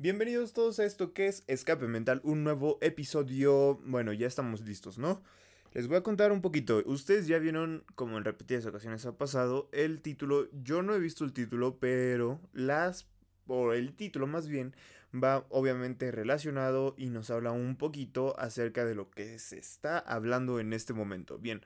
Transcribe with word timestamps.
Bienvenidos 0.00 0.52
todos 0.52 0.78
a 0.78 0.84
esto 0.84 1.12
que 1.12 1.26
es 1.26 1.42
Escape 1.48 1.88
Mental, 1.88 2.20
un 2.22 2.44
nuevo 2.44 2.78
episodio. 2.80 3.80
Bueno, 3.84 4.12
ya 4.12 4.28
estamos 4.28 4.60
listos, 4.60 4.96
¿no? 4.96 5.24
Les 5.72 5.88
voy 5.88 5.96
a 5.96 6.04
contar 6.04 6.30
un 6.30 6.40
poquito. 6.40 6.80
Ustedes 6.86 7.26
ya 7.26 7.40
vieron, 7.40 7.82
como 7.96 8.16
en 8.16 8.22
repetidas 8.22 8.64
ocasiones 8.64 9.04
ha 9.06 9.18
pasado, 9.18 9.68
el 9.72 10.00
título. 10.00 10.46
Yo 10.62 10.82
no 10.82 10.94
he 10.94 11.00
visto 11.00 11.24
el 11.24 11.32
título, 11.32 11.80
pero 11.80 12.40
las. 12.52 13.08
o 13.48 13.72
el 13.72 13.92
título 13.92 14.28
más 14.28 14.46
bien, 14.46 14.72
va 15.12 15.44
obviamente 15.48 16.12
relacionado 16.12 16.94
y 16.96 17.10
nos 17.10 17.30
habla 17.30 17.50
un 17.50 17.74
poquito 17.74 18.38
acerca 18.38 18.84
de 18.84 18.94
lo 18.94 19.10
que 19.10 19.40
se 19.40 19.58
está 19.58 19.98
hablando 19.98 20.60
en 20.60 20.74
este 20.74 20.92
momento. 20.92 21.38
Bien, 21.38 21.60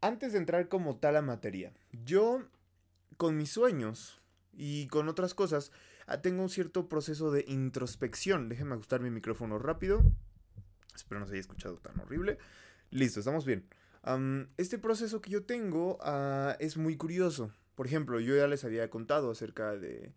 antes 0.00 0.32
de 0.32 0.38
entrar 0.38 0.68
como 0.68 0.96
tal 0.96 1.16
a 1.16 1.22
materia, 1.22 1.74
yo 2.02 2.46
con 3.18 3.36
mis 3.36 3.50
sueños 3.50 4.22
y 4.54 4.86
con 4.86 5.10
otras 5.10 5.34
cosas 5.34 5.70
Ah, 6.06 6.20
tengo 6.20 6.42
un 6.42 6.48
cierto 6.48 6.88
proceso 6.88 7.30
de 7.30 7.44
introspección. 7.48 8.48
Déjenme 8.48 8.74
ajustar 8.74 9.00
mi 9.00 9.10
micrófono 9.10 9.58
rápido. 9.58 10.02
Espero 10.94 11.20
no 11.20 11.26
se 11.26 11.32
haya 11.32 11.40
escuchado 11.40 11.76
tan 11.78 11.98
horrible. 12.00 12.38
Listo, 12.90 13.20
estamos 13.20 13.44
bien. 13.44 13.66
este 14.56 14.78
proceso 14.78 15.20
que 15.20 15.30
yo 15.30 15.44
tengo 15.44 15.98
ah, 16.02 16.56
es 16.60 16.76
muy 16.76 16.96
curioso. 16.96 17.52
Por 17.74 17.86
ejemplo, 17.86 18.20
yo 18.20 18.36
ya 18.36 18.46
les 18.46 18.64
había 18.64 18.90
contado 18.90 19.30
acerca 19.30 19.76
de, 19.76 20.12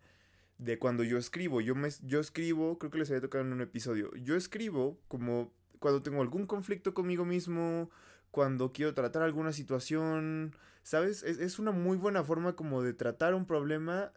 de 0.58 0.78
cuando 0.78 1.02
yo 1.02 1.18
escribo. 1.18 1.60
Yo, 1.60 1.74
me, 1.74 1.88
yo 2.02 2.20
escribo, 2.20 2.78
creo 2.78 2.90
que 2.90 2.98
les 2.98 3.10
había 3.10 3.22
tocado 3.22 3.44
en 3.44 3.52
un 3.52 3.60
episodio. 3.60 4.14
Yo 4.16 4.36
escribo 4.36 4.98
como 5.08 5.52
cuando 5.78 6.02
tengo 6.02 6.22
algún 6.22 6.46
conflicto 6.46 6.94
conmigo 6.94 7.24
mismo, 7.24 7.90
cuando 8.30 8.72
quiero 8.72 8.94
tratar 8.94 9.22
alguna 9.22 9.52
situación, 9.52 10.54
¿sabes? 10.82 11.22
Es, 11.22 11.38
es, 11.38 11.58
una 11.58 11.70
muy 11.70 11.96
buena 11.96 12.24
forma 12.24 12.54
como 12.54 12.82
de 12.82 12.92
tratar 12.92 13.34
un 13.34 13.46
problema 13.46 14.12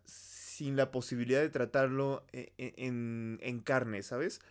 sin 0.60 0.76
la 0.76 0.92
posibilidad 0.92 1.40
de 1.40 1.48
tratarlo 1.48 2.26
e, 2.34 2.52
e, 2.58 2.74
en, 2.78 3.62
carne, 3.64 4.04
¿sabes? 4.04 4.42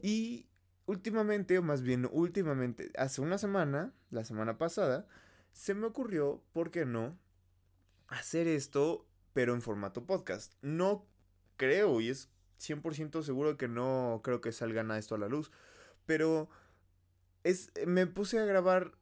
Y 0.00 0.46
últimamente, 0.86 1.58
o 1.58 1.62
más 1.62 1.82
bien 1.82 2.08
últimamente, 2.10 2.90
hace 2.96 3.20
una 3.20 3.36
semana, 3.36 3.92
la 4.08 4.24
semana 4.24 4.56
pasada, 4.56 5.06
se 5.52 5.74
me 5.74 5.86
ocurrió, 5.86 6.42
¿por 6.54 6.70
qué 6.70 6.86
no? 6.86 7.18
Hacer 8.06 8.48
esto, 8.48 9.06
pero 9.34 9.52
en 9.52 9.60
formato 9.60 10.06
podcast. 10.06 10.54
No 10.62 11.04
creo, 11.58 12.00
y 12.00 12.08
es 12.08 12.30
100% 12.58 13.22
seguro 13.22 13.58
que 13.58 13.68
no 13.68 14.22
creo 14.24 14.40
que 14.40 14.52
salga 14.52 14.84
nada 14.84 14.98
esto 14.98 15.16
a 15.16 15.18
la 15.18 15.28
luz, 15.28 15.52
pero 16.06 16.48
es, 17.44 17.72
me 17.86 18.06
puse 18.06 18.38
a 18.38 18.46
grabar 18.46 18.97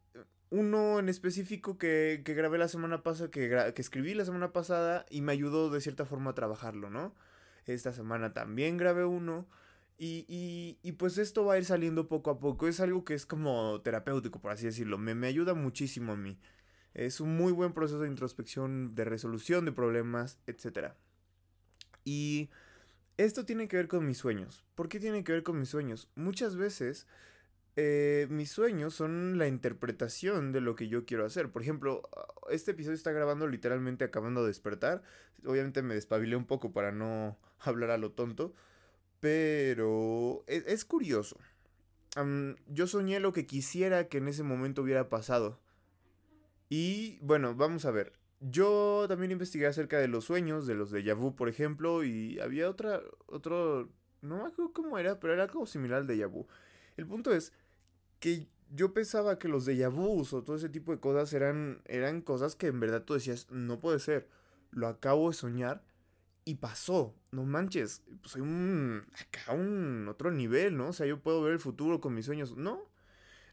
uno 0.51 0.99
en 0.99 1.09
específico 1.09 1.79
que, 1.79 2.23
que 2.25 2.35
grabé 2.35 2.59
la 2.59 2.69
semana 2.69 3.03
pasada, 3.03 3.31
que, 3.31 3.73
que 3.75 3.83
escribí 3.83 4.15
la 4.15 4.25
semana 4.25 4.53
pasada 4.53 5.07
y 5.11 5.21
me 5.21 5.33
ayudó 5.33 5.71
de 5.71 5.81
cierta 5.81 6.05
forma 6.05 6.31
a 6.31 6.35
trabajarlo, 6.35 6.91
¿no? 6.91 7.15
Esta 7.67 7.93
semana 7.93 8.33
también 8.33 8.77
grabé 8.77 9.05
uno. 9.05 9.47
Y, 9.99 10.27
y, 10.29 10.79
y, 10.83 10.93
pues 10.93 11.17
esto 11.17 11.45
va 11.47 11.55
a 11.55 11.59
ir 11.59 11.65
saliendo 11.65 12.07
poco 12.07 12.31
a 12.31 12.39
poco. 12.39 12.69
Es 12.69 12.81
algo 12.81 13.05
que 13.05 13.15
es 13.15 13.25
como 13.25 13.81
terapéutico, 13.81 14.41
por 14.41 14.53
así 14.53 14.67
decirlo. 14.67 14.99
Me, 14.99 15.15
me 15.15 15.27
ayuda 15.27 15.55
muchísimo 15.55 16.13
a 16.13 16.17
mí. 16.17 16.39
Es 16.93 17.21
un 17.21 17.37
muy 17.37 17.53
buen 17.53 17.73
proceso 17.73 18.01
de 18.01 18.09
introspección, 18.09 18.95
de 18.95 19.05
resolución 19.05 19.65
de 19.65 19.73
problemas, 19.73 20.39
etc. 20.47 20.93
Y 22.05 22.51
esto 23.17 23.47
tiene 23.47 23.69
que 23.69 23.77
ver 23.77 23.89
con 23.89 24.07
mis 24.07 24.19
sueños. 24.19 24.65
¿Por 24.75 24.89
qué 24.89 25.01
tiene 25.01 25.25
que 25.25 25.33
ver 25.33 25.43
con 25.43 25.59
mis 25.59 25.71
sueños? 25.71 26.11
Muchas 26.15 26.57
veces 26.57 27.07
eh, 27.79 28.27
mis 28.31 28.51
sueños 28.51 28.95
son 28.95 29.37
la 29.37 29.47
interpretación 29.47 30.51
de 30.51 30.63
lo 30.63 30.75
que 30.75 30.89
yo 30.89 31.05
quiero 31.05 31.27
hacer. 31.27 31.51
Por 31.53 31.61
ejemplo, 31.61 32.03
este 32.51 32.71
episodio 32.71 32.97
está 32.97 33.13
grabando 33.13 33.47
literalmente 33.47 34.05
acabando 34.05 34.41
de 34.43 34.49
despertar. 34.49 35.03
Obviamente 35.45 35.83
me 35.83 35.95
despabilé 35.95 36.37
un 36.37 36.47
poco 36.47 36.73
para 36.73 36.91
no 36.91 37.39
hablar 37.61 37.91
a 37.91 37.99
lo 37.99 38.13
tonto. 38.13 38.55
Pero 39.21 40.43
e, 40.47 40.65
es, 40.67 40.85
curioso. 40.87 41.39
yo 42.67 42.87
soñé 42.87 43.21
lo 43.21 43.33
que 43.35 43.47
quisiera 43.47 44.09
que 44.09 44.19
en 44.19 44.29
ese 44.29 44.43
momento 44.43 44.83
hubiera 44.83 45.11
pasado. 45.11 45.61
Y 46.71 47.19
bueno, 47.21 47.55
vamos 47.55 47.85
a 47.85 47.91
ver. 47.91 48.15
Yo 48.41 49.05
también 49.09 49.33
investigué 49.33 49.67
acerca 49.67 49.99
de 49.99 50.09
los 50.09 50.25
sueños, 50.25 50.67
de 50.67 50.75
los 50.75 50.91
de 50.91 51.03
Yavu, 51.03 51.37
por 51.37 51.49
ejemplo, 51.49 52.05
y 52.05 52.39
había 52.41 52.69
otra, 52.69 53.01
otro, 53.27 53.91
no 54.21 54.37
me 54.39 54.49
acuerdo 54.49 54.73
cómo 54.73 54.99
era, 54.99 55.19
pero 55.21 55.33
era 55.33 55.45
algo 55.45 55.67
similar 55.67 56.01
al 56.01 56.07
de 56.07 56.19
Yavu. 56.19 56.47
El 56.97 57.07
punto 57.07 57.33
es 57.33 57.53
que 58.21 58.49
yo 58.71 58.93
pensaba 58.93 59.39
que 59.39 59.49
los 59.49 59.65
de 59.65 59.87
vus 59.89 60.33
o 60.33 60.43
todo 60.43 60.57
ese 60.57 60.69
tipo 60.69 60.93
de 60.93 61.01
cosas 61.01 61.33
eran, 61.33 61.81
eran 61.87 62.21
cosas 62.21 62.57
que 62.57 62.67
en 62.67 62.81
verdad 62.81 63.03
tú 63.03 63.15
decías, 63.15 63.47
no 63.51 63.79
puede 63.79 63.99
ser, 64.01 64.29
lo 64.71 64.89
acabo 64.89 65.31
de 65.31 65.37
soñar 65.37 65.83
y 66.45 66.57
pasó, 66.57 67.15
no 67.31 67.45
manches, 67.45 68.03
soy 68.25 68.43
un, 68.43 69.05
acá 69.15 69.53
un 69.53 70.07
otro 70.09 70.31
nivel, 70.31 70.77
¿no? 70.77 70.89
O 70.89 70.93
sea, 70.93 71.07
yo 71.07 71.21
puedo 71.21 71.43
ver 71.43 71.55
el 71.55 71.59
futuro 71.59 72.01
con 72.01 72.15
mis 72.15 72.27
sueños, 72.27 72.57
no. 72.57 72.83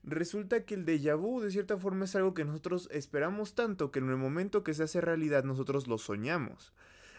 Resulta 0.03 0.65
que 0.65 0.75
el 0.75 0.85
déjà 0.85 1.15
vu 1.15 1.39
de 1.39 1.49
cierta 1.49 1.77
forma 1.77 2.05
es 2.05 2.15
algo 2.15 2.33
que 2.33 2.43
nosotros 2.43 2.89
esperamos 2.91 3.55
tanto 3.55 3.89
que 3.89 3.99
en 3.99 4.09
el 4.09 4.17
momento 4.17 4.63
que 4.63 4.73
se 4.73 4.83
hace 4.83 4.99
realidad 4.99 5.43
nosotros 5.43 5.87
lo 5.87 5.97
soñamos. 5.97 6.73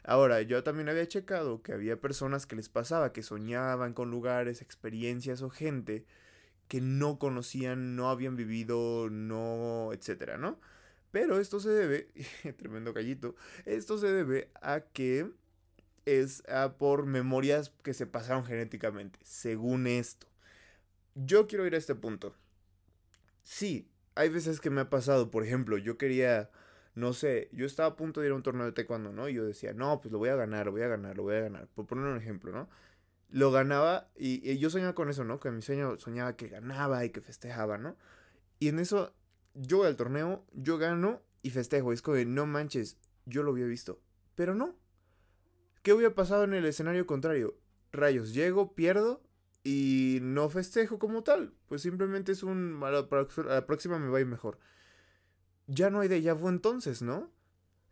Ahora, 0.04 0.42
yo 0.42 0.62
también 0.62 0.90
había 0.90 1.08
checado 1.08 1.62
que 1.62 1.72
había 1.72 1.98
personas 1.98 2.44
que 2.44 2.56
les 2.56 2.68
pasaba 2.68 3.12
que 3.12 3.22
soñaban 3.22 3.94
con 3.94 4.10
lugares, 4.10 4.60
experiencias 4.60 5.40
o 5.40 5.48
gente 5.48 6.04
que 6.68 6.80
no 6.80 7.18
conocían, 7.18 7.96
no 7.96 8.10
habían 8.10 8.36
vivido, 8.36 9.08
no, 9.10 9.90
etcétera, 9.92 10.38
¿no? 10.38 10.58
Pero 11.10 11.38
esto 11.38 11.60
se 11.60 11.70
debe, 11.70 12.08
tremendo 12.56 12.92
gallito, 12.92 13.36
esto 13.66 13.98
se 13.98 14.10
debe 14.12 14.50
a 14.60 14.80
que 14.80 15.30
es 16.06 16.42
por 16.78 17.06
memorias 17.06 17.72
que 17.82 17.94
se 17.94 18.06
pasaron 18.06 18.44
genéticamente, 18.44 19.18
según 19.22 19.86
esto. 19.86 20.26
Yo 21.14 21.46
quiero 21.46 21.66
ir 21.66 21.74
a 21.74 21.78
este 21.78 21.94
punto. 21.94 22.34
Sí, 23.42 23.88
hay 24.14 24.28
veces 24.28 24.60
que 24.60 24.70
me 24.70 24.80
ha 24.80 24.90
pasado, 24.90 25.30
por 25.30 25.44
ejemplo, 25.44 25.78
yo 25.78 25.98
quería, 25.98 26.50
no 26.94 27.12
sé, 27.12 27.48
yo 27.52 27.66
estaba 27.66 27.90
a 27.90 27.96
punto 27.96 28.20
de 28.20 28.26
ir 28.26 28.32
a 28.32 28.36
un 28.36 28.42
torneo 28.42 28.66
de 28.66 28.72
taekwondo, 28.72 29.12
¿no? 29.12 29.28
Y 29.28 29.34
yo 29.34 29.44
decía, 29.44 29.72
no, 29.72 30.00
pues 30.00 30.12
lo 30.12 30.18
voy 30.18 30.30
a 30.30 30.36
ganar, 30.36 30.66
lo 30.66 30.72
voy 30.72 30.82
a 30.82 30.88
ganar, 30.88 31.16
lo 31.16 31.24
voy 31.24 31.36
a 31.36 31.40
ganar. 31.42 31.68
Por 31.74 31.86
poner 31.86 32.06
un 32.06 32.16
ejemplo, 32.16 32.52
¿no? 32.52 32.68
Lo 33.34 33.50
ganaba 33.50 34.08
y, 34.14 34.58
yo 34.58 34.70
soñaba 34.70 34.94
con 34.94 35.08
eso, 35.08 35.24
¿no? 35.24 35.40
Que 35.40 35.50
mi 35.50 35.60
sueño 35.60 35.98
soñaba 35.98 36.36
que 36.36 36.46
ganaba 36.46 37.04
y 37.04 37.10
que 37.10 37.20
festejaba, 37.20 37.78
¿no? 37.78 37.96
Y 38.60 38.68
en 38.68 38.78
eso 38.78 39.12
yo 39.54 39.78
voy 39.78 39.88
al 39.88 39.96
torneo, 39.96 40.46
yo 40.52 40.78
gano 40.78 41.20
y 41.42 41.50
festejo. 41.50 41.92
Es 41.92 42.00
como 42.00 42.16
de, 42.16 42.26
no 42.26 42.46
manches, 42.46 42.96
yo 43.26 43.42
lo 43.42 43.50
había 43.50 43.66
visto. 43.66 44.00
Pero 44.36 44.54
no. 44.54 44.76
¿Qué 45.82 45.92
hubiera 45.92 46.14
pasado 46.14 46.44
en 46.44 46.54
el 46.54 46.64
escenario 46.64 47.08
contrario? 47.08 47.58
Rayos, 47.90 48.34
llego, 48.34 48.76
pierdo 48.76 49.20
y 49.64 50.20
no 50.22 50.48
festejo 50.48 51.00
como 51.00 51.24
tal. 51.24 51.54
Pues 51.66 51.82
simplemente 51.82 52.30
es 52.30 52.44
un... 52.44 52.80
A 52.84 52.92
la, 52.92 53.66
próxima 53.66 53.98
me 53.98 54.10
va 54.10 54.18
a 54.18 54.20
ir 54.20 54.28
mejor. 54.28 54.60
Ya 55.66 55.90
no 55.90 55.98
hay 55.98 56.08
déjà 56.08 56.38
vu 56.38 56.48
entonces, 56.48 57.02
¿no? 57.02 57.32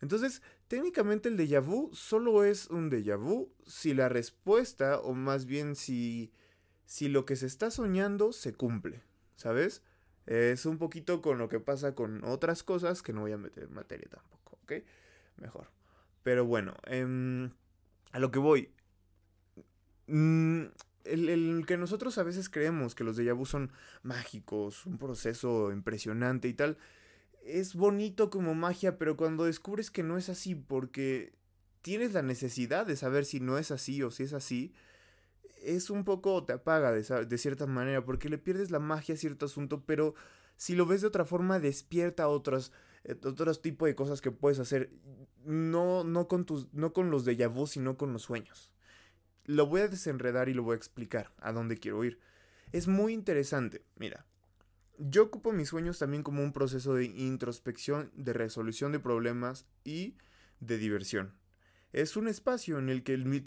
Entonces, 0.03 0.43
técnicamente 0.67 1.29
el 1.29 1.37
déjà 1.37 1.61
vu 1.61 1.89
solo 1.95 2.43
es 2.43 2.69
un 2.71 2.91
déjà 2.91 3.17
vu 3.17 3.53
si 3.65 3.95
la 3.95 4.09
respuesta, 4.09 4.99
o 4.99 5.15
más 5.15 5.47
bien 5.47 5.77
si, 5.77 6.33
si 6.85 7.09
lo 7.09 7.25
que 7.25 7.37
se 7.37 7.47
está 7.47 7.71
soñando 7.71 8.33
se 8.33 8.53
cumple, 8.53 9.01
¿sabes? 9.37 9.83
Es 10.27 10.67
un 10.67 10.79
poquito 10.79 11.23
con 11.23 11.39
lo 11.39 11.49
que 11.49 11.61
pasa 11.61 11.95
con 11.95 12.25
otras 12.25 12.65
cosas 12.65 13.01
que 13.01 13.13
no 13.13 13.21
voy 13.23 13.33
a 13.33 13.39
meter 13.39 13.65
en 13.65 13.75
materia 13.75 14.09
tampoco, 14.11 14.59
¿ok? 14.65 14.73
Mejor. 15.37 15.71
Pero 16.25 16.45
bueno, 16.47 16.75
em, 16.87 17.53
a 18.11 18.19
lo 18.19 18.33
que 18.33 18.41
voy. 18.41 18.73
Mm, 20.09 20.65
el, 21.05 21.29
el, 21.29 21.65
que 21.65 21.77
nosotros 21.77 22.19
a 22.19 22.25
veces 22.25 22.49
creemos 22.49 22.97
que 22.97 23.05
los 23.05 23.17
déjà 23.17 23.35
vu 23.35 23.47
son 23.47 23.71
mágicos, 24.03 24.85
un 24.85 24.99
proceso 24.99 25.71
impresionante 25.71 26.49
y 26.49 26.55
tal, 26.55 26.77
es 27.45 27.75
bonito 27.75 28.31
como 28.31 28.55
magia, 28.55 28.99
pero 28.99 29.17
cuando 29.17 29.45
descubres 29.45 29.91
que 29.91 30.03
no 30.03 30.17
es 30.17 30.29
así 30.29 30.55
porque 30.55 31.35
tienes 31.83 32.13
la 32.13 32.23
necesidad 32.23 32.87
de 32.87 32.97
saber 32.97 33.25
si 33.25 33.41
no 33.41 33.59
es 33.59 33.71
así 33.71 34.03
o 34.03 34.11
si 34.11 34.23
es 34.23 34.33
así, 34.33 34.73
es 35.63 35.91
un 35.91 36.05
poco 36.05 36.45
te 36.45 36.53
apaga 36.53 36.93
de, 36.93 37.27
de 37.27 37.39
cierta 37.39 37.67
manera 37.67 38.05
porque 38.05 38.29
le 38.29 38.39
pierdes 38.39 38.71
la 38.71 38.79
magia 38.79 39.15
a 39.15 39.19
cierto 39.19 39.47
asunto, 39.47 39.85
pero 39.85 40.15
si 40.57 40.75
lo 40.77 40.87
ves 40.87 41.01
de 41.01 41.09
otra 41.09 41.25
forma 41.25 41.59
despierta 41.59 42.29
otros, 42.29 42.73
eh, 43.05 43.17
otros 43.25 43.63
tipos 43.63 43.87
de 43.87 43.95
cosas 43.95 44.21
que 44.21 44.31
puedes 44.31 44.59
hacer, 44.59 44.93
no, 45.45 46.05
no, 46.05 46.29
con, 46.29 46.45
tus, 46.45 46.73
no 46.73 46.93
con 46.93 47.11
los 47.11 47.25
de 47.25 47.47
vu, 47.47 47.67
sino 47.67 47.97
con 47.97 48.13
los 48.13 48.23
sueños. 48.23 48.71
Lo 49.45 49.67
voy 49.67 49.81
a 49.81 49.89
desenredar 49.89 50.49
y 50.49 50.55
lo 50.55 50.63
voy 50.63 50.75
a 50.75 50.77
explicar 50.77 51.33
a 51.39 51.53
dónde 51.53 51.79
quiero 51.79 52.05
ir. 52.05 52.21
Es 52.71 52.87
muy 52.87 53.13
interesante, 53.13 53.85
mira. 53.97 54.25
Yo 54.99 55.25
ocupo 55.25 55.53
mis 55.53 55.69
sueños 55.69 55.99
también 55.99 56.23
como 56.23 56.43
un 56.43 56.53
proceso 56.53 56.95
de 56.95 57.07
introspección, 57.07 58.11
de 58.15 58.33
resolución 58.33 58.93
de 58.93 59.01
problemas 59.01 59.67
y 59.85 60.17
de 60.61 60.79
diversión. 60.79 61.35
Es 61.93 62.17
un 62.17 62.27
espacio 62.27 62.79
en 62.79 62.89
el 62.89 63.03
que 63.03 63.19
mi, 63.19 63.43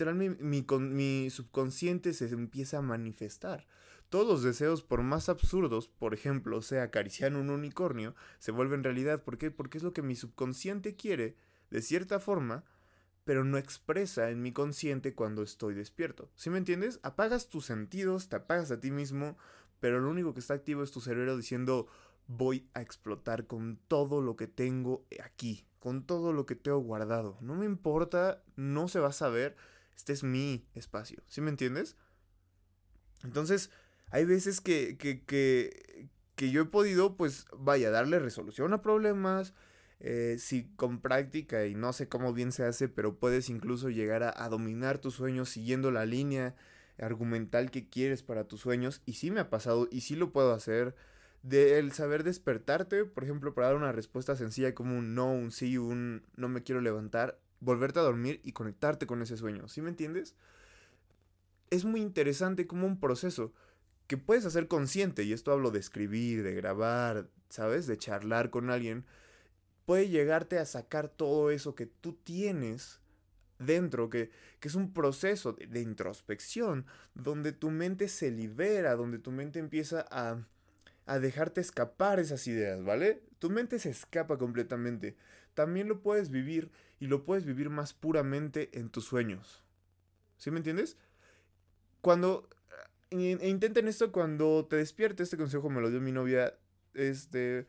mi, 0.70 1.30
subconsciente 1.30 2.14
se 2.14 2.26
empieza 2.26 2.78
a 2.78 2.82
manifestar. 2.84 3.66
Todos 4.10 4.28
los 4.28 4.44
deseos, 4.44 4.84
por 4.84 5.02
más 5.02 5.30
absurdos, 5.30 5.88
por 5.88 6.14
ejemplo, 6.14 6.62
sea 6.62 6.84
acariciar 6.84 7.36
un 7.36 7.50
unicornio, 7.50 8.16
se 8.38 8.52
vuelven 8.52 8.84
realidad. 8.84 9.24
¿Por 9.24 9.40
qué? 9.40 9.50
Porque 9.50 9.80
es 9.80 9.84
lo 9.84 9.94
que 9.94 10.04
mi 10.04 10.16
subconsciente 10.16 10.96
quiere, 10.96 11.38
de 11.72 11.82
cierta 11.82 12.20
forma, 12.20 12.64
pero 13.24 13.44
no 13.44 13.58
expresa 13.58 14.30
en 14.30 14.44
mi 14.44 14.52
consciente 14.52 15.16
cuando 15.16 15.42
estoy 15.42 15.74
despierto. 15.74 16.30
¿Sí 16.36 16.52
me 16.52 16.60
entiendes? 16.60 17.00
Apagas 17.02 17.50
tus 17.50 17.66
sentidos, 17.66 18.30
te 18.30 18.36
apagas 18.36 18.70
a 18.70 18.80
ti 18.80 18.92
mismo, 18.92 19.38
pero 19.86 20.00
lo 20.00 20.10
único 20.10 20.34
que 20.34 20.40
está 20.40 20.56
activo 20.56 20.82
es 20.82 20.90
tu 20.90 21.00
cerebro 21.00 21.38
diciendo 21.38 21.86
voy 22.26 22.68
a 22.74 22.82
explotar 22.82 23.46
con 23.46 23.78
todo 23.88 24.20
lo 24.20 24.36
que 24.36 24.48
tengo 24.48 25.06
aquí, 25.24 25.68
con 25.78 26.08
todo 26.08 26.34
lo 26.34 26.48
que 26.48 26.56
tengo 26.56 26.80
guardado. 26.80 27.38
No 27.40 27.54
me 27.54 27.68
importa, 27.68 28.42
no 28.56 28.88
se 28.88 29.00
va 29.00 29.10
a 29.10 29.14
saber, 29.14 29.56
este 29.96 30.12
es 30.12 30.24
mi 30.24 30.66
espacio. 30.74 31.22
¿Sí 31.28 31.40
me 31.40 31.52
entiendes? 31.52 31.98
Entonces, 33.24 33.70
hay 34.10 34.26
veces 34.26 34.60
que, 34.60 34.98
que, 34.98 35.24
que, 35.24 36.50
yo 36.50 36.64
he 36.64 36.66
podido, 36.66 37.16
pues, 37.16 37.46
vaya, 37.56 37.92
darle 37.92 38.18
resolución 38.18 38.74
a 38.74 38.82
problemas, 38.82 39.54
eh, 40.00 40.38
si 40.40 40.64
con 40.78 41.00
práctica 41.00 41.68
y 41.68 41.76
no 41.76 41.94
sé 41.94 42.10
cómo 42.10 42.34
bien 42.34 42.52
se 42.52 42.64
hace, 42.64 42.90
pero 42.90 43.20
puedes 43.20 43.52
incluso 43.52 43.92
llegar 43.92 44.24
a, 44.24 44.50
dominar 44.50 44.98
tus 44.98 45.14
sueños 45.14 45.50
siguiendo 45.50 45.92
la 45.92 46.08
línea 46.08 46.56
argumental 47.00 47.72
que 47.72 47.90
quieres 47.90 48.24
para 48.24 48.48
tus 48.48 48.62
sueños. 48.62 49.02
Y 49.06 49.14
sí 49.14 49.32
me 49.32 49.40
ha 49.40 49.50
pasado 49.50 49.88
y 49.92 50.02
sí 50.02 50.16
lo 50.16 50.32
puedo 50.32 50.54
hacer. 50.54 50.96
De 51.44 51.78
el 51.78 51.92
saber 51.92 52.24
despertarte, 52.24 53.06
por 53.06 53.24
ejemplo, 53.24 53.54
para 53.54 53.68
dar 53.68 53.76
una 53.76 53.92
respuesta 53.92 54.36
sencilla 54.36 54.74
como 54.74 54.98
un 54.98 55.14
no, 55.14 55.32
un 55.32 55.52
sí, 55.52 55.78
un 55.78 56.24
no 56.36 56.50
me 56.50 56.64
quiero 56.64 56.82
levantar, 56.82 57.40
volverte 57.60 58.00
a 58.00 58.04
dormir 58.04 58.42
y 58.44 58.54
conectarte 58.54 59.06
con 59.06 59.22
ese 59.22 59.38
sueño. 59.38 59.68
¿Sí 59.68 59.82
me 59.82 59.90
entiendes? 59.90 60.36
Es 61.70 61.86
muy 61.86 62.02
interesante 62.02 62.66
como 62.66 62.88
un 62.88 63.00
proceso 63.00 63.54
que 64.08 64.18
puedes 64.18 64.46
hacer 64.46 64.68
consciente, 64.68 65.24
y 65.24 65.34
esto 65.34 65.52
hablo 65.52 65.72
de 65.72 65.80
escribir, 65.80 66.44
de 66.44 66.54
grabar, 66.56 67.30
¿sabes? 67.50 67.86
De 67.86 67.98
charlar 67.98 68.50
con 68.50 68.70
alguien 68.70 69.06
puede 69.86 70.10
llegarte 70.10 70.58
a 70.58 70.66
sacar 70.66 71.10
todo 71.10 71.52
eso 71.52 71.76
que 71.76 71.86
tú 71.86 72.14
tienes 72.14 73.00
dentro, 73.60 74.10
que, 74.10 74.32
que 74.60 74.68
es 74.68 74.76
un 74.76 74.94
proceso 74.94 75.54
de, 75.54 75.82
introspección, 75.82 76.86
donde 77.14 77.52
tu 77.52 77.72
mente 77.72 78.08
se 78.08 78.32
libera, 78.32 78.96
donde 78.96 79.20
tu 79.20 79.32
mente 79.32 79.60
empieza 79.60 80.06
a, 80.10 80.46
a 81.06 81.20
dejarte 81.20 81.62
escapar 81.62 82.20
esas 82.20 82.46
ideas, 82.48 82.84
¿vale? 82.84 83.24
Tu 83.40 83.50
mente 83.50 83.80
se 83.80 83.90
escapa 83.90 84.38
completamente. 84.38 85.16
También 85.54 85.88
lo 85.88 86.02
puedes 86.02 86.30
vivir 86.30 86.72
y 87.00 87.08
lo 87.08 87.24
puedes 87.24 87.46
vivir 87.46 87.70
más 87.70 87.94
puramente 87.94 88.78
en 88.78 88.90
tus 88.90 89.06
sueños. 89.06 89.64
¿Sí 90.38 90.52
me 90.52 90.58
entiendes? 90.58 90.98
Cuando 92.02 92.50
e 93.12 93.48
intenten 93.48 93.88
esto 93.88 94.12
cuando 94.12 94.66
te 94.66 94.76
despiertes, 94.78 95.26
este 95.26 95.38
consejo 95.38 95.70
me 95.70 95.82
lo 95.82 95.90
dio 95.90 96.02
mi 96.02 96.12
novia, 96.12 96.58
este 96.94 97.66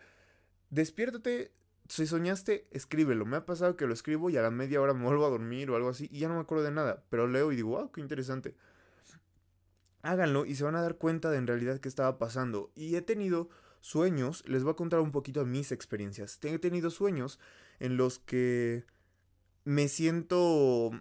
despiértate 0.70 1.52
si 1.88 2.06
soñaste, 2.06 2.66
escríbelo. 2.70 3.26
Me 3.26 3.36
ha 3.36 3.46
pasado 3.46 3.76
que 3.76 3.86
lo 3.86 3.94
escribo 3.94 4.30
y 4.30 4.36
a 4.36 4.42
la 4.42 4.50
media 4.50 4.80
hora 4.80 4.94
me 4.94 5.04
vuelvo 5.04 5.26
a 5.26 5.30
dormir 5.30 5.70
o 5.70 5.76
algo 5.76 5.88
así 5.88 6.08
y 6.10 6.20
ya 6.20 6.28
no 6.28 6.34
me 6.34 6.40
acuerdo 6.40 6.64
de 6.64 6.70
nada. 6.70 7.04
Pero 7.10 7.26
leo 7.26 7.52
y 7.52 7.56
digo, 7.56 7.70
wow, 7.70 7.90
qué 7.92 8.00
interesante. 8.00 8.54
Háganlo 10.02 10.46
y 10.46 10.54
se 10.54 10.64
van 10.64 10.76
a 10.76 10.82
dar 10.82 10.96
cuenta 10.96 11.30
de 11.30 11.38
en 11.38 11.46
realidad 11.46 11.78
qué 11.78 11.88
estaba 11.88 12.18
pasando. 12.18 12.70
Y 12.74 12.96
he 12.96 13.02
tenido 13.02 13.48
sueños, 13.80 14.44
les 14.46 14.62
voy 14.62 14.72
a 14.72 14.76
contar 14.76 15.00
un 15.00 15.12
poquito 15.12 15.44
mis 15.44 15.72
experiencias. 15.72 16.38
He 16.42 16.58
tenido 16.58 16.90
sueños 16.90 17.38
en 17.78 17.96
los 17.96 18.18
que 18.18 18.84
me 19.64 19.88
siento, 19.88 20.92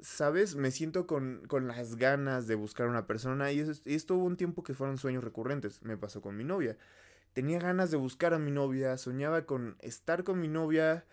¿sabes? 0.00 0.56
Me 0.56 0.70
siento 0.70 1.06
con, 1.06 1.42
con 1.48 1.66
las 1.68 1.96
ganas 1.96 2.46
de 2.46 2.54
buscar 2.54 2.86
a 2.86 2.90
una 2.90 3.06
persona 3.06 3.50
y, 3.52 3.60
y 3.84 3.94
esto 3.94 4.16
hubo 4.16 4.24
un 4.24 4.36
tiempo 4.36 4.62
que 4.62 4.74
fueron 4.74 4.98
sueños 4.98 5.24
recurrentes. 5.24 5.82
Me 5.82 5.96
pasó 5.96 6.20
con 6.20 6.36
mi 6.36 6.44
novia 6.44 6.76
tenía 7.32 7.58
ganas 7.58 7.90
de 7.90 7.96
buscar 7.96 8.34
a 8.34 8.38
mi 8.38 8.50
novia, 8.50 8.96
soñaba 8.96 9.46
con 9.46 9.76
estar 9.80 10.24
con 10.24 10.40
mi 10.40 10.48
novia, 10.48 11.06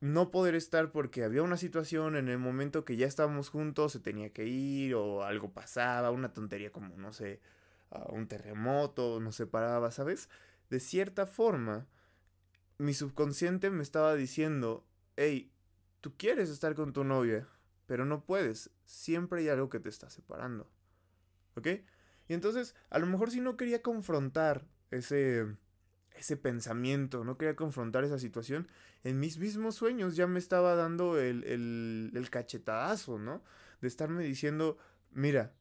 no 0.00 0.30
poder 0.30 0.54
estar 0.54 0.92
porque 0.92 1.24
había 1.24 1.42
una 1.42 1.56
situación 1.56 2.16
en 2.16 2.28
el 2.28 2.38
momento 2.38 2.84
que 2.84 2.96
ya 2.96 3.06
estábamos 3.06 3.48
juntos, 3.50 3.92
se 3.92 4.00
tenía 4.00 4.32
que 4.32 4.46
ir 4.46 4.94
o 4.94 5.24
algo 5.24 5.52
pasaba, 5.52 6.10
una 6.10 6.32
tontería 6.32 6.70
como, 6.70 6.96
no 6.96 7.12
sé, 7.12 7.40
un 8.10 8.28
terremoto, 8.28 9.18
nos 9.20 9.36
separaba, 9.36 9.90
¿sabes? 9.90 10.28
De 10.70 10.80
cierta 10.80 11.26
forma, 11.26 11.86
mi 12.76 12.94
subconsciente 12.94 13.70
me 13.70 13.82
estaba 13.82 14.14
diciendo, 14.14 14.86
hey, 15.16 15.50
tú 16.00 16.16
quieres 16.16 16.50
estar 16.50 16.74
con 16.74 16.92
tu 16.92 17.02
novia, 17.02 17.48
pero 17.86 18.04
no 18.04 18.24
puedes, 18.24 18.70
siempre 18.84 19.40
hay 19.40 19.48
algo 19.48 19.68
que 19.68 19.80
te 19.80 19.88
está 19.88 20.10
separando. 20.10 20.70
¿Ok? 21.56 21.66
Y 22.28 22.34
entonces, 22.34 22.76
a 22.90 22.98
lo 22.98 23.06
mejor 23.06 23.30
si 23.30 23.40
no 23.40 23.56
quería 23.56 23.82
confrontar 23.82 24.66
ese, 24.90 25.46
ese 26.14 26.36
pensamiento, 26.36 27.24
no 27.24 27.38
quería 27.38 27.56
confrontar 27.56 28.04
esa 28.04 28.18
situación, 28.18 28.68
en 29.04 29.20
mis 29.20 29.38
mismos 29.38 29.76
sueños 29.76 30.16
ya 30.16 30.26
me 30.26 30.38
estaba 30.38 30.74
dando 30.74 31.18
el, 31.18 31.44
el, 31.44 32.12
el 32.14 32.30
cachetazo, 32.30 33.18
¿no? 33.18 33.42
De 33.80 33.88
estarme 33.88 34.24
diciendo, 34.24 34.76
mira, 35.12 35.54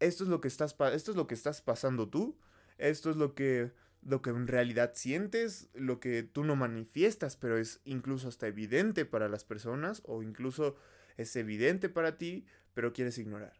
esto 0.00 0.24
es 0.24 0.30
lo 0.30 0.40
que 0.40 0.48
estás, 0.48 0.76
esto 0.92 1.10
es 1.10 1.16
lo 1.16 1.26
que 1.26 1.34
estás 1.34 1.62
pasando 1.62 2.08
tú, 2.08 2.36
esto 2.78 3.10
es 3.10 3.16
lo 3.16 3.34
que, 3.34 3.72
lo 4.02 4.22
que 4.22 4.30
en 4.30 4.46
realidad 4.46 4.92
sientes, 4.94 5.68
lo 5.74 6.00
que 6.00 6.22
tú 6.22 6.44
no 6.44 6.56
manifiestas, 6.56 7.36
pero 7.36 7.58
es 7.58 7.80
incluso 7.84 8.28
hasta 8.28 8.46
evidente 8.46 9.04
para 9.04 9.28
las 9.28 9.44
personas 9.44 10.02
o 10.04 10.22
incluso 10.22 10.76
es 11.16 11.34
evidente 11.36 11.88
para 11.88 12.18
ti, 12.18 12.46
pero 12.74 12.92
quieres 12.92 13.18
ignorar. 13.18 13.54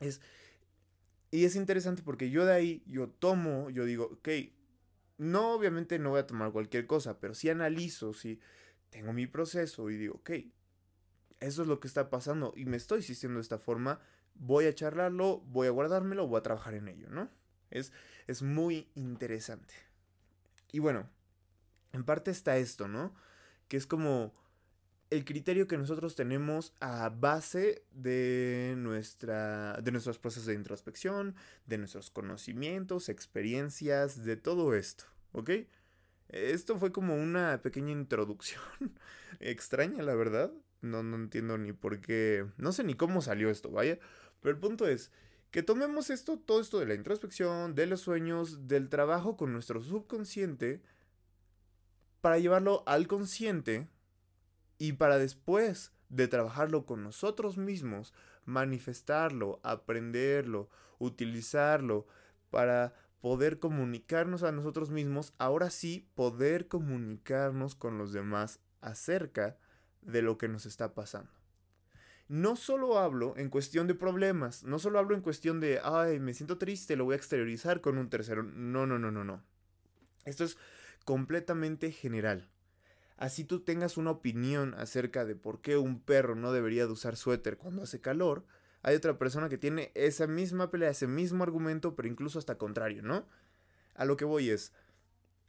Es, 0.00 0.20
y 1.30 1.44
es 1.44 1.56
interesante 1.56 2.02
porque 2.02 2.30
yo 2.30 2.46
de 2.46 2.52
ahí, 2.54 2.82
yo 2.86 3.08
tomo, 3.08 3.70
yo 3.70 3.84
digo, 3.84 4.04
ok, 4.12 4.28
no 5.18 5.52
obviamente 5.52 5.98
no 5.98 6.10
voy 6.10 6.20
a 6.20 6.26
tomar 6.26 6.52
cualquier 6.52 6.86
cosa, 6.86 7.20
pero 7.20 7.34
si 7.34 7.50
analizo, 7.50 8.14
si 8.14 8.40
tengo 8.90 9.12
mi 9.12 9.26
proceso 9.26 9.90
y 9.90 9.96
digo, 9.96 10.16
ok, 10.16 10.30
eso 11.40 11.62
es 11.62 11.68
lo 11.68 11.80
que 11.80 11.88
está 11.88 12.08
pasando 12.10 12.52
y 12.56 12.64
me 12.64 12.76
estoy 12.76 13.02
sintiendo 13.02 13.38
de 13.38 13.42
esta 13.42 13.58
forma, 13.58 14.00
voy 14.34 14.66
a 14.66 14.74
charlarlo, 14.74 15.40
voy 15.40 15.66
a 15.66 15.70
guardármelo, 15.70 16.26
voy 16.26 16.38
a 16.38 16.42
trabajar 16.42 16.74
en 16.74 16.88
ello, 16.88 17.08
¿no? 17.10 17.28
Es, 17.70 17.92
es 18.26 18.42
muy 18.42 18.88
interesante. 18.94 19.74
Y 20.72 20.78
bueno, 20.78 21.08
en 21.92 22.04
parte 22.04 22.30
está 22.30 22.56
esto, 22.56 22.88
¿no? 22.88 23.14
Que 23.68 23.76
es 23.76 23.86
como 23.86 24.34
el 25.10 25.24
criterio 25.24 25.66
que 25.66 25.78
nosotros 25.78 26.14
tenemos 26.14 26.74
a 26.80 27.08
base 27.08 27.84
de, 27.92 28.74
nuestra, 28.76 29.80
de 29.82 29.90
nuestros 29.90 30.18
procesos 30.18 30.46
de 30.46 30.54
introspección, 30.54 31.34
de 31.66 31.78
nuestros 31.78 32.10
conocimientos, 32.10 33.08
experiencias, 33.08 34.24
de 34.24 34.36
todo 34.36 34.74
esto, 34.74 35.04
¿ok? 35.32 35.50
Esto 36.28 36.78
fue 36.78 36.92
como 36.92 37.16
una 37.16 37.62
pequeña 37.62 37.92
introducción 37.92 38.62
extraña, 39.40 40.02
la 40.02 40.14
verdad. 40.14 40.52
No, 40.80 41.02
no 41.02 41.16
entiendo 41.16 41.58
ni 41.58 41.72
por 41.72 42.00
qué, 42.00 42.46
no 42.56 42.72
sé 42.72 42.84
ni 42.84 42.94
cómo 42.94 43.22
salió 43.22 43.50
esto, 43.50 43.70
vaya. 43.70 43.98
Pero 44.40 44.54
el 44.54 44.60
punto 44.60 44.86
es 44.86 45.10
que 45.50 45.62
tomemos 45.62 46.10
esto, 46.10 46.38
todo 46.38 46.60
esto 46.60 46.78
de 46.78 46.86
la 46.86 46.94
introspección, 46.94 47.74
de 47.74 47.86
los 47.86 48.02
sueños, 48.02 48.68
del 48.68 48.90
trabajo 48.90 49.36
con 49.36 49.52
nuestro 49.52 49.80
subconsciente, 49.80 50.82
para 52.20 52.38
llevarlo 52.38 52.82
al 52.86 53.06
consciente 53.06 53.88
y 54.78 54.94
para 54.94 55.18
después 55.18 55.92
de 56.08 56.28
trabajarlo 56.28 56.86
con 56.86 57.02
nosotros 57.02 57.58
mismos, 57.58 58.14
manifestarlo, 58.44 59.60
aprenderlo, 59.62 60.70
utilizarlo 60.98 62.06
para 62.50 62.94
poder 63.20 63.58
comunicarnos 63.58 64.42
a 64.42 64.52
nosotros 64.52 64.90
mismos, 64.90 65.34
ahora 65.38 65.70
sí 65.70 66.08
poder 66.14 66.68
comunicarnos 66.68 67.74
con 67.74 67.98
los 67.98 68.12
demás 68.12 68.60
acerca 68.80 69.58
de 70.02 70.22
lo 70.22 70.38
que 70.38 70.48
nos 70.48 70.66
está 70.66 70.94
pasando. 70.94 71.30
No 72.28 72.56
solo 72.56 72.98
hablo 72.98 73.34
en 73.36 73.48
cuestión 73.48 73.86
de 73.86 73.94
problemas, 73.94 74.62
no 74.62 74.78
solo 74.78 74.98
hablo 74.98 75.14
en 75.14 75.22
cuestión 75.22 75.60
de, 75.60 75.80
ay, 75.82 76.20
me 76.20 76.34
siento 76.34 76.58
triste, 76.58 76.94
lo 76.94 77.06
voy 77.06 77.14
a 77.14 77.16
exteriorizar 77.16 77.80
con 77.80 77.96
un 77.96 78.10
tercero. 78.10 78.42
No, 78.42 78.86
no, 78.86 78.98
no, 78.98 79.10
no, 79.10 79.24
no. 79.24 79.42
Esto 80.24 80.44
es 80.44 80.58
completamente 81.04 81.90
general. 81.90 82.48
Así 83.18 83.42
tú 83.42 83.60
tengas 83.60 83.96
una 83.96 84.12
opinión 84.12 84.74
acerca 84.74 85.24
de 85.24 85.34
por 85.34 85.60
qué 85.60 85.76
un 85.76 86.00
perro 86.00 86.36
no 86.36 86.52
debería 86.52 86.86
de 86.86 86.92
usar 86.92 87.16
suéter 87.16 87.58
cuando 87.58 87.82
hace 87.82 88.00
calor, 88.00 88.44
hay 88.82 88.94
otra 88.94 89.18
persona 89.18 89.48
que 89.48 89.58
tiene 89.58 89.90
esa 89.94 90.28
misma 90.28 90.70
pelea, 90.70 90.90
ese 90.90 91.08
mismo 91.08 91.42
argumento, 91.42 91.96
pero 91.96 92.08
incluso 92.08 92.38
hasta 92.38 92.58
contrario, 92.58 93.02
¿no? 93.02 93.26
A 93.94 94.04
lo 94.04 94.16
que 94.16 94.24
voy 94.24 94.50
es, 94.50 94.72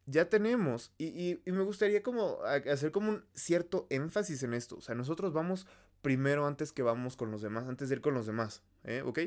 ya 0.07 0.29
tenemos, 0.29 0.91
y, 0.97 1.39
me 1.45 1.61
gustaría 1.61 2.01
como 2.01 2.39
hacer 2.43 2.91
como 2.91 3.09
un 3.09 3.25
cierto 3.33 3.85
énfasis 3.91 4.41
en 4.41 4.55
esto, 4.55 4.77
o 4.77 4.81
sea, 4.81 4.95
nosotros 4.95 5.31
vamos 5.31 5.67
primero 6.01 6.47
antes 6.47 6.71
que 6.71 6.81
vamos 6.81 7.15
con 7.17 7.29
los 7.29 7.43
demás, 7.43 7.67
antes 7.67 7.89
de 7.89 7.95
ir 7.95 8.01
con 8.01 8.15
los 8.15 8.25
demás, 8.25 8.63
¿eh? 8.83 9.03
¿Ok? 9.05 9.19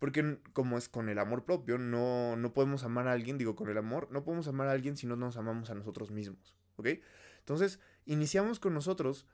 Porque 0.00 0.38
como 0.52 0.78
es 0.78 0.88
con 0.88 1.08
el 1.08 1.20
amor 1.20 1.44
propio, 1.44 1.78
no, 1.78 2.34
no 2.34 2.52
podemos 2.52 2.82
amar 2.82 3.06
a 3.06 3.12
alguien, 3.12 3.38
digo 3.38 3.54
con 3.54 3.68
el 3.68 3.78
amor, 3.78 4.08
no 4.10 4.24
podemos 4.24 4.48
amar 4.48 4.66
a 4.66 4.72
alguien 4.72 4.96
si 4.96 5.06
no 5.06 5.14
nos 5.14 5.36
amamos 5.36 5.70
a 5.70 5.76
nosotros 5.76 6.10
mismos, 6.10 6.56
¿ok? 6.74 6.88
Entonces, 7.44 7.78
iniciamos 8.06 8.58
con 8.58 8.72
nosotros 8.72 9.26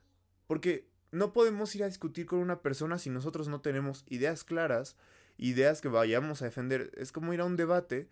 porque 0.48 0.88
no 1.12 1.32
podemos 1.32 1.72
ir 1.76 1.84
a 1.84 1.86
discutir 1.86 2.26
con 2.26 2.40
una 2.40 2.60
persona 2.60 2.98
si 2.98 3.08
nosotros 3.08 3.46
no 3.46 3.60
tenemos 3.60 4.04
ideas 4.08 4.42
claras, 4.42 4.96
ideas 5.38 5.80
que 5.80 5.88
vayamos 5.88 6.42
a 6.42 6.46
defender. 6.46 6.90
Es 6.96 7.12
como 7.12 7.32
ir 7.32 7.40
a 7.40 7.44
un 7.44 7.56
debate 7.56 8.08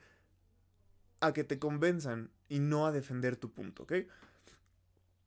a 1.19 1.33
que 1.33 1.43
te 1.43 1.59
convenzan 1.59 2.31
y 2.49 2.61
no 2.61 2.87
a 2.87 2.93
defender 2.93 3.37
tu 3.37 3.50
punto, 3.50 3.83
¿ok? 3.83 3.93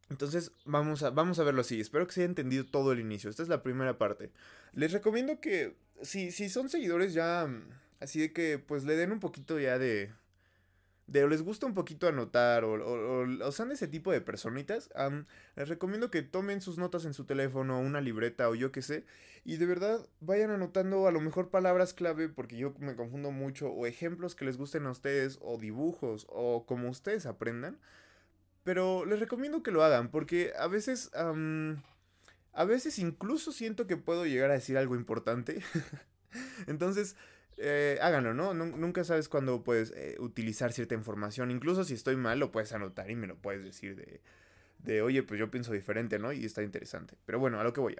Entonces, 0.09 0.53
vamos 0.63 1.03
a, 1.03 1.09
vamos 1.09 1.39
a 1.39 1.43
verlo 1.43 1.61
así. 1.61 1.81
Espero 1.81 2.07
que 2.07 2.13
se 2.13 2.21
haya 2.21 2.29
entendido 2.29 2.65
todo 2.65 2.93
el 2.93 2.99
inicio. 2.99 3.29
Esta 3.29 3.43
es 3.43 3.49
la 3.49 3.61
primera 3.61 3.97
parte. 3.97 4.31
Les 4.73 4.93
recomiendo 4.93 5.41
que, 5.41 5.75
si, 6.01 6.31
si 6.31 6.49
son 6.49 6.69
seguidores 6.69 7.13
ya, 7.13 7.45
mm, 7.45 7.63
así 7.99 8.19
de 8.19 8.33
que, 8.33 8.57
pues 8.57 8.85
le 8.85 8.95
den 8.95 9.11
un 9.11 9.19
poquito 9.19 9.59
ya 9.59 9.77
de, 9.77 10.13
de 11.11 11.25
o 11.25 11.27
les 11.27 11.41
gusta 11.41 11.65
un 11.65 11.73
poquito 11.73 12.07
anotar 12.07 12.63
o, 12.63 12.73
o, 12.73 13.23
o, 13.23 13.25
de 13.25 13.73
ese 13.73 13.87
tipo 13.87 14.11
de 14.11 14.21
personitas, 14.21 14.89
les 15.55 15.67
recomiendo 15.67 16.09
que 16.09 16.21
tomen 16.21 16.61
sus 16.61 16.77
notas 16.77 17.03
en 17.05 17.13
su 17.13 17.25
teléfono, 17.25 17.79
una 17.79 17.99
libreta 17.99 18.47
o 18.49 18.55
yo 18.55 18.71
qué 18.71 18.81
sé, 18.81 19.05
y 19.43 19.57
de 19.57 19.65
verdad 19.65 20.07
vayan 20.21 20.51
anotando 20.51 21.07
a 21.07 21.11
lo 21.11 21.19
mejor 21.19 21.49
palabras 21.49 21.93
clave, 21.93 22.29
porque 22.29 22.55
yo 22.55 22.73
me 22.79 22.95
confundo 22.95 23.31
mucho, 23.31 23.69
o 23.69 23.85
ejemplos 23.85 24.35
que 24.35 24.45
les 24.45 24.57
gusten 24.57 24.85
a 24.85 24.91
ustedes, 24.91 25.37
o 25.41 25.57
dibujos, 25.57 26.27
o 26.29 26.65
como 26.65 26.89
ustedes 26.89 27.25
aprendan. 27.25 27.77
Pero 28.63 29.05
les 29.05 29.19
recomiendo 29.19 29.63
que 29.63 29.71
lo 29.71 29.83
hagan, 29.83 30.11
porque 30.11 30.53
a 30.57 30.67
veces... 30.67 31.11
a 32.53 32.65
veces 32.65 32.99
incluso 32.99 33.51
siento 33.51 33.87
que 33.87 33.97
puedo 33.97 34.25
llegar 34.25 34.51
a 34.51 34.55
decir 34.55 34.77
algo 34.77 34.95
importante. 34.95 35.61
Entonces, 36.67 37.15
eh, 37.61 37.99
háganlo, 38.01 38.33
¿no? 38.33 38.53
Nunca 38.53 39.03
sabes 39.03 39.29
cuándo 39.29 39.63
puedes 39.63 39.91
eh, 39.95 40.15
utilizar 40.19 40.73
cierta 40.73 40.95
información. 40.95 41.51
Incluso 41.51 41.83
si 41.83 41.93
estoy 41.93 42.15
mal, 42.15 42.39
lo 42.39 42.51
puedes 42.51 42.73
anotar 42.73 43.09
y 43.11 43.15
me 43.15 43.27
lo 43.27 43.37
puedes 43.37 43.63
decir 43.63 43.95
de, 43.95 44.21
de 44.79 45.01
oye, 45.01 45.23
pues 45.23 45.39
yo 45.39 45.51
pienso 45.51 45.71
diferente, 45.71 46.19
¿no? 46.19 46.31
Y 46.31 46.45
está 46.45 46.63
interesante. 46.63 47.15
Pero 47.25 47.39
bueno, 47.39 47.59
a 47.59 47.63
lo 47.63 47.73
que 47.73 47.81
voy. 47.81 47.95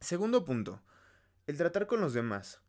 segundo 0.00 0.44
punto, 0.44 0.82
el 1.46 1.56
tratar 1.56 1.86
con 1.86 2.00
los 2.00 2.14
demás. 2.14 2.60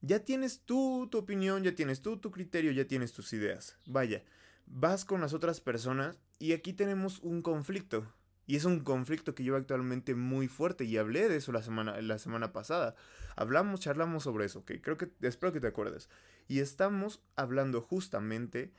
Ya 0.00 0.18
tienes 0.24 0.62
tú 0.64 1.08
tu 1.10 1.18
opinión, 1.18 1.62
ya 1.62 1.76
tienes 1.76 2.02
tú 2.02 2.16
tu 2.16 2.32
criterio, 2.32 2.72
ya 2.72 2.86
tienes 2.86 3.12
tus 3.12 3.32
ideas. 3.32 3.76
Vaya, 3.86 4.24
vas 4.66 5.04
con 5.04 5.20
las 5.20 5.32
otras 5.32 5.60
personas 5.60 6.18
y 6.40 6.52
aquí 6.52 6.72
tenemos 6.72 7.20
un 7.20 7.42
conflicto. 7.42 8.12
Y 8.46 8.56
es 8.56 8.64
un 8.64 8.80
conflicto 8.80 9.34
que 9.34 9.42
lleva 9.44 9.58
actualmente 9.58 10.14
muy 10.14 10.48
fuerte 10.48 10.84
y 10.84 10.96
hablé 10.96 11.28
de 11.28 11.36
eso 11.36 11.52
la 11.52 11.62
semana, 11.62 12.00
la 12.00 12.18
semana 12.18 12.52
pasada. 12.52 12.94
Hablamos, 13.36 13.80
charlamos 13.80 14.24
sobre 14.24 14.46
eso, 14.46 14.64
que 14.64 14.80
creo 14.80 14.96
que 14.96 15.10
espero 15.22 15.52
que 15.52 15.60
te 15.60 15.68
acuerdes. 15.68 16.08
Y 16.48 16.60
estamos 16.60 17.22
hablando 17.36 17.80
justamente 17.80 18.72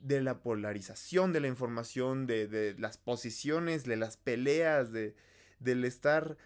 de 0.00 0.22
la 0.22 0.40
polarización 0.40 1.32
de 1.32 1.40
la 1.40 1.48
información, 1.48 2.26
de, 2.26 2.46
de 2.46 2.74
las 2.78 2.98
posiciones, 2.98 3.84
de 3.84 3.96
las 3.96 4.16
peleas, 4.16 4.92
de, 4.92 5.14
del 5.58 5.84
estar... 5.84 6.36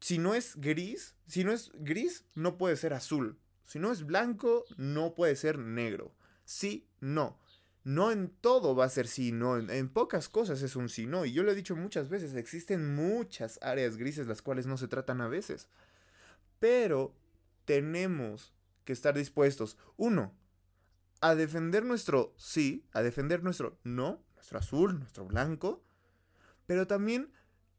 Si 0.00 0.16
no 0.16 0.34
es 0.34 0.56
gris, 0.56 1.14
si 1.26 1.44
no 1.44 1.52
es 1.52 1.72
gris, 1.74 2.24
no 2.34 2.56
puede 2.56 2.76
ser 2.76 2.94
azul. 2.94 3.38
Si 3.66 3.78
no 3.78 3.92
es 3.92 4.04
blanco, 4.04 4.64
no 4.76 5.14
puede 5.14 5.36
ser 5.36 5.58
negro. 5.58 6.14
Sí, 6.44 6.88
no. 7.00 7.38
No 7.82 8.12
en 8.12 8.28
todo 8.28 8.74
va 8.74 8.84
a 8.84 8.90
ser 8.90 9.08
sí, 9.08 9.32
no, 9.32 9.56
en, 9.56 9.88
pocas 9.88 10.28
cosas 10.28 10.62
es 10.62 10.76
un 10.76 10.88
sí, 10.88 11.06
no. 11.06 11.24
Y 11.24 11.32
yo 11.32 11.42
lo 11.42 11.50
he 11.50 11.54
dicho 11.54 11.76
muchas 11.76 12.08
veces, 12.08 12.34
existen 12.34 12.94
muchas 12.94 13.58
áreas 13.62 13.96
grises 13.96 14.26
las 14.26 14.42
cuales 14.42 14.66
no 14.66 14.76
se 14.76 14.88
tratan 14.88 15.20
a 15.20 15.28
veces. 15.28 15.68
Pero 16.58 17.14
tenemos 17.64 18.52
que 18.84 18.92
estar 18.92 19.16
dispuestos, 19.16 19.78
uno, 19.96 20.34
a 21.20 21.34
defender 21.34 21.84
nuestro 21.84 22.34
sí, 22.36 22.86
a 22.92 23.02
defender 23.02 23.42
nuestro 23.42 23.78
no, 23.84 24.22
nuestro 24.34 24.58
azul, 24.58 24.98
nuestro 24.98 25.24
blanco, 25.26 25.82
pero 26.66 26.86
también 26.86 27.32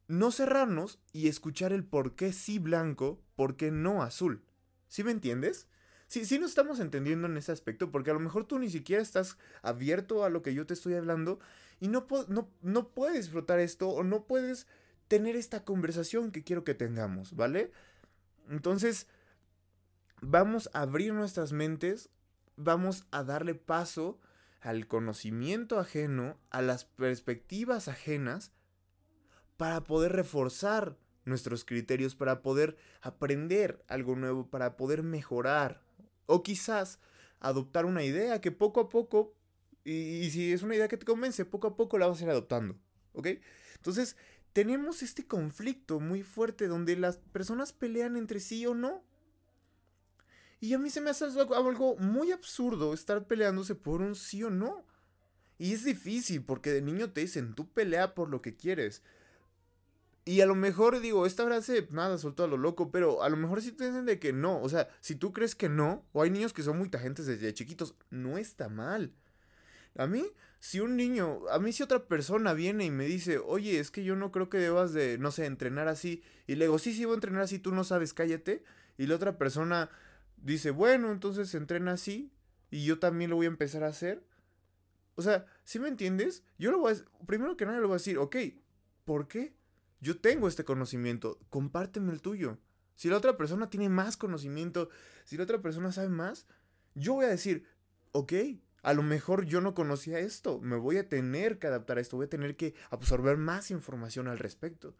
no 0.08 0.32
cerrarnos 0.32 1.00
y 1.12 1.28
escuchar 1.28 1.74
el 1.74 1.84
por 1.84 2.16
qué 2.16 2.34
sí 2.34 2.60
blanco, 2.60 3.22
por 3.36 3.56
qué 3.56 3.72
no 3.72 4.04
azul. 4.04 4.44
¿Sí 4.88 5.04
me 5.04 5.12
entiendes? 5.12 5.68
Sí, 6.12 6.26
sí 6.26 6.40
nos 6.40 6.50
estamos 6.50 6.82
entendiendo 6.82 7.28
en 7.28 7.38
ese 7.38 7.54
aspecto, 7.54 7.90
porque 7.90 8.12
a 8.12 8.14
lo 8.14 8.20
mejor 8.20 8.44
tú 8.44 8.60
ni 8.60 8.70
siquiera 8.70 9.02
estás 9.02 9.38
abierto 9.62 10.26
a 10.26 10.30
lo 10.30 10.42
que 10.42 10.54
yo 10.54 10.66
te 10.66 10.74
estoy 10.74 10.96
hablando 10.96 11.40
y 11.80 11.88
no, 11.88 12.06
no, 12.28 12.50
no 12.62 12.90
puedes 12.90 13.16
disfrutar 13.16 13.60
esto 13.62 13.88
o 13.88 14.04
no 14.04 14.26
puedes 14.26 14.68
tener 15.08 15.38
esta 15.38 15.64
conversación 15.64 16.34
que 16.34 16.44
quiero 16.44 16.66
que 16.66 16.74
tengamos, 16.74 17.34
¿vale? 17.34 17.72
Entonces, 18.50 19.08
vamos 20.20 20.70
a 20.74 20.82
abrir 20.82 21.14
nuestras 21.14 21.54
mentes, 21.54 22.10
vamos 22.58 23.06
a 23.12 23.24
darle 23.24 23.56
paso 23.56 24.20
al 24.60 24.88
conocimiento 24.88 25.80
ajeno, 25.80 26.38
a 26.50 26.62
las 26.62 26.84
perspectivas 26.84 27.88
ajenas, 27.88 28.52
para 29.56 29.86
poder 29.86 30.12
reforzar 30.12 30.98
nuestros 31.24 31.64
criterios, 31.64 32.16
para 32.16 32.42
poder 32.42 32.76
aprender 33.02 33.82
algo 33.88 34.18
nuevo, 34.18 34.50
para 34.50 34.76
poder 34.76 35.04
mejorar, 35.04 35.82
o 36.26 36.44
quizás 36.44 37.00
adoptar 37.40 37.86
una 37.86 38.04
idea 38.04 38.42
que 38.42 38.52
poco 38.52 38.80
a 38.80 38.90
poco, 38.90 39.36
y, 39.84 40.30
si 40.30 40.54
es 40.54 40.62
una 40.62 40.76
idea 40.76 40.88
que 40.88 40.98
te 40.98 41.06
convence, 41.06 41.44
poco 41.46 41.68
a 41.68 41.76
poco 41.76 41.98
la 41.98 42.08
vas 42.08 42.22
a 42.22 42.24
ir 42.24 42.30
adoptando. 42.30 42.78
¿Ok? 43.14 43.28
Entonces, 43.78 44.16
tenemos 44.54 45.02
este 45.02 45.26
conflicto 45.26 46.00
muy 46.00 46.24
fuerte 46.24 46.68
donde 46.68 46.96
las 46.98 47.18
personas 47.18 47.74
pelean 47.74 48.16
entre 48.16 48.40
sí 48.40 48.66
o 48.66 48.76
no. 48.76 49.04
Y 50.60 50.74
a 50.76 50.78
mí 50.78 50.92
se 50.92 51.02
me 51.02 51.10
hace 51.10 51.26
algo 51.26 51.96
muy 51.98 52.32
absurdo 52.32 52.94
estar 52.94 53.26
peleándose 53.26 53.74
por 53.74 54.02
un 54.02 54.16
sí 54.16 54.44
o 54.44 54.52
no. 54.52 54.86
Y 55.58 55.74
es 55.74 55.84
difícil 55.84 56.44
porque 56.44 56.72
de 56.72 56.82
niño 56.82 57.12
te 57.12 57.22
dicen, 57.22 57.56
tú 57.56 57.72
pelea 57.72 58.14
por 58.14 58.30
lo 58.30 58.42
que 58.42 58.56
quieres. 58.56 59.02
Y 60.24 60.42
a 60.42 60.46
lo 60.46 60.54
mejor 60.54 61.00
digo, 61.00 61.26
esta 61.26 61.46
frase, 61.46 61.88
nada, 61.92 62.18
suelto 62.18 62.44
a 62.44 62.48
lo 62.48 62.58
loco, 62.58 62.92
pero 62.92 63.24
a 63.24 63.30
lo 63.30 63.38
mejor 63.38 63.62
sí 63.62 63.72
te 63.72 63.86
dicen 63.86 64.06
de 64.06 64.20
que 64.20 64.34
no. 64.34 64.62
O 64.62 64.70
sea, 64.70 64.88
si 65.00 65.16
tú 65.16 65.34
crees 65.34 65.56
que 65.56 65.68
no, 65.68 66.06
o 66.14 66.22
hay 66.22 66.30
niños 66.30 66.54
que 66.54 66.62
son 66.62 66.78
muy 66.78 66.90
tajentes 66.90 67.26
desde 67.26 67.54
chiquitos, 67.54 67.96
no 68.12 68.38
está 68.38 68.70
mal. 68.70 69.14
A 69.96 70.06
mí, 70.06 70.26
si 70.60 70.80
un 70.80 70.96
niño, 70.96 71.42
a 71.50 71.58
mí 71.58 71.74
si 71.74 71.82
otra 71.82 72.08
persona 72.08 72.54
viene 72.54 72.86
y 72.86 72.92
me 72.92 73.06
dice, 73.06 73.40
oye, 73.40 73.80
es 73.80 73.90
que 73.90 74.04
yo 74.04 74.16
no 74.16 74.32
creo 74.32 74.48
que 74.48 74.60
debas 74.60 74.94
de, 74.94 75.18
no 75.18 75.32
sé, 75.32 75.46
entrenar 75.46 75.88
así, 75.88 76.22
y 76.46 76.56
le 76.56 76.66
digo, 76.66 76.78
sí, 76.78 76.94
sí, 76.94 77.04
voy 77.04 77.14
a 77.14 77.16
entrenar 77.16 77.42
así, 77.42 77.58
tú 77.58 77.72
no 77.72 77.84
sabes, 77.84 78.14
cállate, 78.14 78.64
y 78.98 79.08
la 79.08 79.16
otra 79.16 79.40
persona 79.40 79.90
dice, 80.38 80.70
bueno, 80.70 81.12
entonces 81.12 81.54
entrena 81.56 81.94
así, 81.94 82.32
y 82.70 82.86
yo 82.86 83.00
también 83.00 83.32
lo 83.32 83.38
voy 83.38 83.48
a 83.48 83.50
empezar 83.50 83.84
a 83.84 83.88
hacer. 83.88 84.24
O 85.16 85.22
sea, 85.24 85.46
¿sí 85.64 85.80
me 85.80 85.88
entiendes? 85.88 86.44
Yo 86.58 86.72
lo 86.72 86.80
voy 86.80 86.94
a, 86.94 87.26
primero 87.26 87.58
que 87.58 87.66
nada 87.66 87.80
le 87.80 87.86
voy 87.86 87.96
a 87.96 87.98
decir, 87.98 88.18
ok, 88.18 88.36
¿por 89.04 89.28
qué? 89.28 89.54
Yo 90.02 90.20
tengo 90.20 90.48
este 90.48 90.66
conocimiento, 90.66 91.40
compárteme 91.50 92.12
el 92.12 92.22
tuyo. 92.22 92.58
Si 92.96 93.08
la 93.08 93.18
otra 93.18 93.38
persona 93.38 93.70
tiene 93.70 93.88
más 93.88 94.18
conocimiento, 94.18 94.90
si 95.24 95.38
la 95.38 95.44
otra 95.44 95.62
persona 95.62 95.92
sabe 95.92 96.10
más, 96.10 96.48
yo 96.96 97.14
voy 97.14 97.26
a 97.26 97.30
decir, 97.30 97.66
ok, 98.12 98.34
a 98.84 98.94
lo 98.94 99.04
mejor 99.04 99.46
yo 99.46 99.62
no 99.62 99.74
conocía 99.76 100.20
esto, 100.20 100.60
me 100.60 100.76
voy 100.76 100.98
a 100.98 101.08
tener 101.08 101.60
que 101.60 101.68
adaptar 101.68 101.98
a 101.98 102.02
esto, 102.02 102.18
voy 102.18 102.26
a 102.26 102.30
tener 102.30 102.56
que 102.56 102.74
absorber 102.90 103.38
más 103.38 103.70
información 103.70 104.28
al 104.28 104.40
respecto. 104.40 104.96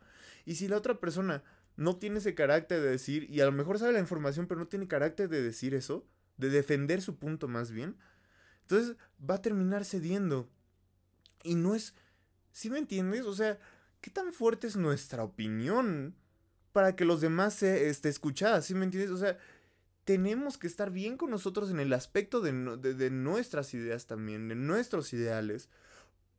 Y 0.46 0.56
si 0.56 0.68
la 0.68 0.78
otra 0.78 1.00
persona 1.00 1.44
no 1.78 1.98
tiene 1.98 2.20
ese 2.20 2.36
carácter 2.36 2.80
de 2.82 2.90
decir, 2.90 3.28
y 3.30 3.42
a 3.42 3.46
lo 3.46 3.52
mejor 3.52 3.80
sabe 3.80 3.94
la 3.94 4.00
información, 4.00 4.48
pero 4.48 4.60
no 4.60 4.68
tiene 4.68 4.88
carácter 4.88 5.30
de 5.30 5.42
decir 5.42 5.74
eso, 5.74 6.06
de 6.38 6.50
defender 6.50 7.02
su 7.02 7.18
punto 7.18 7.48
más 7.48 7.72
bien, 7.72 7.98
entonces 8.62 8.98
va 9.28 9.36
a 9.36 9.42
terminar 9.42 9.84
cediendo. 9.84 10.48
Y 11.44 11.56
no 11.56 11.74
es, 11.74 11.96
¿sí 12.52 12.70
me 12.70 12.78
entiendes? 12.78 13.26
O 13.26 13.34
sea, 13.34 13.60
¿qué 14.02 14.10
tan 14.10 14.34
fuerte 14.34 14.68
es 14.68 14.76
nuestra 14.76 15.24
opinión 15.24 16.16
para 16.74 16.96
que 16.96 17.06
los 17.06 17.22
demás 17.22 17.54
se 17.54 17.90
esté 17.90 18.10
escuchada? 18.10 18.62
¿Sí 18.62 18.76
me 18.76 18.86
entiendes? 18.86 19.12
O 19.12 19.18
sea, 19.18 19.38
tenemos 20.04 20.58
que 20.58 20.68
estar 20.68 20.92
bien 20.92 21.18
con 21.18 21.30
nosotros 21.30 21.70
en 21.70 21.80
el 21.80 21.94
aspecto 21.94 22.42
de, 22.42 22.52
de, 22.78 23.10
nuestras 23.12 23.74
ideas 23.74 24.08
también, 24.08 24.48
de 24.48 24.56
nuestros 24.56 25.14
ideales. 25.14 25.70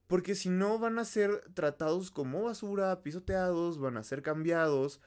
Porque 0.09 0.35
si 0.35 0.50
no 0.50 0.78
van 0.78 0.99
a 0.99 1.04
ser 1.04 1.42
tratados 1.54 2.11
como 2.11 2.42
basura, 2.42 3.02
pisoteados, 3.02 3.78
van 3.78 3.97
a 3.97 4.04
ser 4.04 4.21
cambiados 4.21 5.00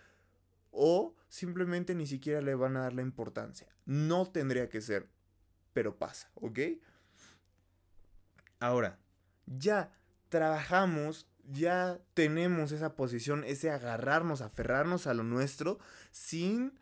o 0.71 1.15
simplemente 1.27 1.93
ni 1.95 2.07
siquiera 2.07 2.41
le 2.41 2.55
van 2.55 2.77
a 2.77 2.81
dar 2.81 2.93
la 2.93 3.01
importancia. 3.01 3.67
No 3.85 4.25
tendría 4.25 4.69
que 4.69 4.81
ser, 4.81 5.07
pero 5.73 5.97
pasa, 5.97 6.31
¿ok? 6.35 6.59
Ahora, 8.59 8.97
ya 9.45 9.91
trabajamos 10.29 11.27
ya 11.51 11.99
tenemos 12.13 12.71
esa 12.71 12.95
posición, 12.95 13.43
ese 13.43 13.69
agarrarnos, 13.69 14.41
aferrarnos 14.41 15.07
a 15.07 15.13
lo 15.13 15.23
nuestro 15.23 15.79
sin 16.11 16.73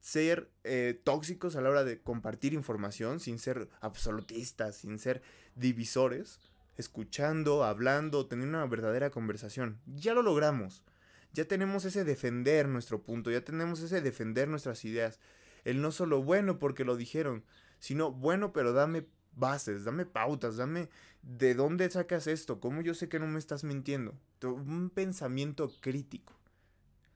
ser 0.00 0.50
eh, 0.64 1.00
tóxicos 1.02 1.56
a 1.56 1.60
la 1.60 1.70
hora 1.70 1.84
de 1.84 2.00
compartir 2.00 2.52
información, 2.52 3.18
sin 3.18 3.38
ser 3.38 3.68
absolutistas, 3.80 4.76
sin 4.76 4.98
ser 4.98 5.22
divisores, 5.56 6.38
escuchando, 6.76 7.64
hablando, 7.64 8.26
teniendo 8.26 8.58
una 8.58 8.66
verdadera 8.66 9.10
conversación. 9.10 9.80
Ya 9.86 10.14
lo 10.14 10.22
logramos. 10.22 10.84
Ya 11.32 11.46
tenemos 11.46 11.84
ese 11.84 12.04
defender 12.04 12.68
nuestro 12.68 13.02
punto, 13.02 13.30
ya 13.30 13.44
tenemos 13.44 13.80
ese 13.80 14.00
defender 14.00 14.48
nuestras 14.48 14.84
ideas. 14.84 15.18
El 15.64 15.82
no 15.82 15.90
solo 15.90 16.22
bueno 16.22 16.58
porque 16.58 16.84
lo 16.84 16.96
dijeron, 16.96 17.44
sino 17.78 18.12
bueno 18.12 18.52
pero 18.52 18.72
dame 18.72 19.06
bases, 19.36 19.84
dame 19.84 20.04
pautas, 20.04 20.56
dame 20.56 20.88
de 21.22 21.54
dónde 21.54 21.88
sacas 21.90 22.26
esto, 22.26 22.60
cómo 22.60 22.80
yo 22.80 22.94
sé 22.94 23.08
que 23.08 23.20
no 23.20 23.26
me 23.28 23.38
estás 23.38 23.62
mintiendo. 23.62 24.18
Un 24.42 24.90
pensamiento 24.90 25.72
crítico. 25.80 26.34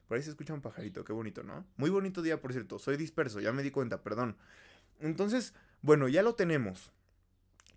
Por 0.06 0.16
ahí 0.16 0.22
se 0.22 0.30
escucha 0.30 0.54
un 0.54 0.60
pajarito, 0.60 1.04
qué 1.04 1.12
bonito, 1.12 1.42
¿no? 1.42 1.64
Muy 1.76 1.90
bonito 1.90 2.22
día, 2.22 2.40
por 2.40 2.52
cierto. 2.52 2.78
Soy 2.78 2.96
disperso, 2.96 3.40
ya 3.40 3.52
me 3.52 3.62
di 3.62 3.70
cuenta, 3.70 4.02
perdón. 4.02 4.36
Entonces, 4.98 5.54
bueno, 5.82 6.08
ya 6.08 6.22
lo 6.22 6.34
tenemos. 6.34 6.92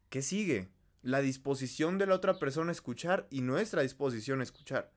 ¿Qué 0.09 0.21
sigue? 0.21 0.69
La 1.01 1.21
disposición 1.21 1.97
de 1.97 2.07
la 2.07 2.15
otra 2.15 2.39
persona 2.39 2.69
a 2.69 2.71
escuchar 2.71 3.27
y 3.29 3.41
nuestra 3.41 3.81
disposición 3.81 4.39
a 4.39 4.43
escuchar. 4.43 4.91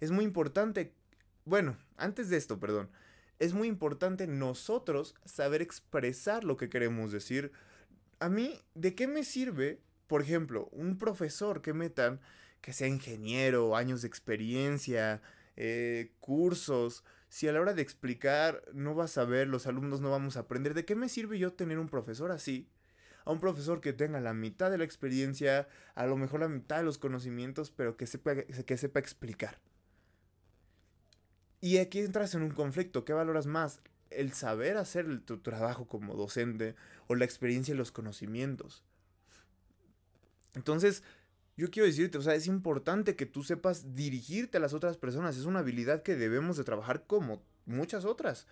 Es 0.00 0.10
muy 0.10 0.24
importante, 0.24 0.94
bueno, 1.44 1.76
antes 1.96 2.28
de 2.28 2.36
esto, 2.36 2.60
perdón, 2.60 2.90
es 3.38 3.54
muy 3.54 3.68
importante 3.68 4.26
nosotros 4.26 5.14
saber 5.24 5.62
expresar 5.62 6.44
lo 6.44 6.56
que 6.56 6.68
queremos 6.68 7.12
decir. 7.12 7.52
A 8.20 8.28
mí, 8.28 8.60
¿de 8.74 8.94
qué 8.94 9.06
me 9.06 9.24
sirve, 9.24 9.80
por 10.06 10.22
ejemplo, 10.22 10.68
un 10.72 10.98
profesor 10.98 11.62
que 11.62 11.72
metan, 11.72 12.20
que 12.60 12.72
sea 12.72 12.88
ingeniero, 12.88 13.76
años 13.76 14.02
de 14.02 14.08
experiencia, 14.08 15.22
eh, 15.56 16.12
cursos, 16.20 17.04
si 17.28 17.46
a 17.46 17.52
la 17.52 17.60
hora 17.60 17.74
de 17.74 17.82
explicar 17.82 18.62
no 18.72 18.94
vas 18.94 19.18
a 19.18 19.24
ver, 19.24 19.48
los 19.48 19.66
alumnos 19.66 20.00
no 20.00 20.10
vamos 20.10 20.36
a 20.36 20.40
aprender, 20.40 20.74
¿de 20.74 20.84
qué 20.84 20.94
me 20.94 21.08
sirve 21.08 21.38
yo 21.38 21.52
tener 21.52 21.78
un 21.78 21.88
profesor 21.88 22.30
así? 22.32 22.68
A 23.24 23.32
un 23.32 23.40
profesor 23.40 23.80
que 23.80 23.92
tenga 23.92 24.20
la 24.20 24.32
mitad 24.32 24.70
de 24.70 24.78
la 24.78 24.84
experiencia, 24.84 25.68
a 25.94 26.06
lo 26.06 26.16
mejor 26.16 26.40
la 26.40 26.48
mitad 26.48 26.78
de 26.78 26.84
los 26.84 26.98
conocimientos, 26.98 27.70
pero 27.70 27.96
que 27.96 28.06
sepa, 28.06 28.34
que 28.36 28.76
sepa 28.78 29.00
explicar. 29.00 29.60
Y 31.60 31.78
aquí 31.78 32.00
entras 32.00 32.34
en 32.34 32.42
un 32.42 32.52
conflicto. 32.52 33.04
¿Qué 33.04 33.12
valoras 33.12 33.46
más? 33.46 33.80
¿El 34.10 34.32
saber 34.32 34.76
hacer 34.76 35.20
tu 35.20 35.38
trabajo 35.38 35.86
como 35.86 36.14
docente 36.14 36.74
o 37.06 37.14
la 37.14 37.24
experiencia 37.24 37.74
y 37.74 37.76
los 37.76 37.92
conocimientos? 37.92 38.82
Entonces, 40.54 41.02
yo 41.56 41.70
quiero 41.70 41.86
decirte, 41.86 42.18
o 42.18 42.22
sea, 42.22 42.34
es 42.34 42.46
importante 42.46 43.16
que 43.16 43.26
tú 43.26 43.42
sepas 43.42 43.94
dirigirte 43.94 44.58
a 44.58 44.60
las 44.60 44.74
otras 44.74 44.96
personas. 44.96 45.36
Es 45.36 45.44
una 45.44 45.58
habilidad 45.58 46.02
que 46.02 46.14
debemos 46.14 46.56
de 46.56 46.64
trabajar 46.64 47.04
como 47.06 47.42
muchas 47.66 48.04
otras. 48.04 48.46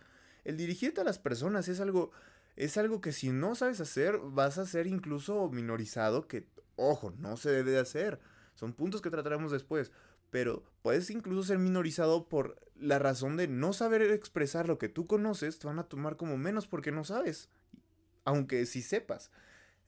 El 0.45 0.57
dirigirte 0.57 1.01
a 1.01 1.05
las 1.05 1.19
personas 1.19 1.69
es 1.69 1.81
algo, 1.81 2.11
es 2.57 2.77
algo 2.77 3.01
que 3.01 3.13
si 3.13 3.31
no 3.31 3.55
sabes 3.55 3.81
hacer, 3.81 4.19
vas 4.19 4.59
a 4.59 4.67
ser 4.67 4.87
incluso 4.87 5.49
minorizado, 5.51 6.27
que, 6.27 6.49
ojo, 6.75 7.13
no 7.19 7.37
se 7.37 7.51
debe 7.51 7.71
de 7.71 7.79
hacer. 7.79 8.19
Son 8.55 8.73
puntos 8.73 9.03
que 9.03 9.11
trataremos 9.11 9.53
después. 9.53 9.93
Pero 10.31 10.65
puedes 10.83 11.09
incluso 11.11 11.45
ser 11.45 11.59
minorizado 11.59 12.29
por 12.29 12.59
la 12.81 12.99
razón 12.99 13.37
de 13.37 13.49
no 13.49 13.73
saber 13.73 14.03
expresar 14.03 14.69
lo 14.69 14.79
que 14.79 14.89
tú 14.89 15.07
conoces, 15.07 15.59
te 15.59 15.67
van 15.67 15.79
a 15.79 15.89
tomar 15.89 16.17
como 16.17 16.37
menos 16.37 16.67
porque 16.67 16.93
no 16.93 17.05
sabes. 17.05 17.49
Aunque 18.25 18.67
sí 18.67 18.83
sepas. 18.83 19.31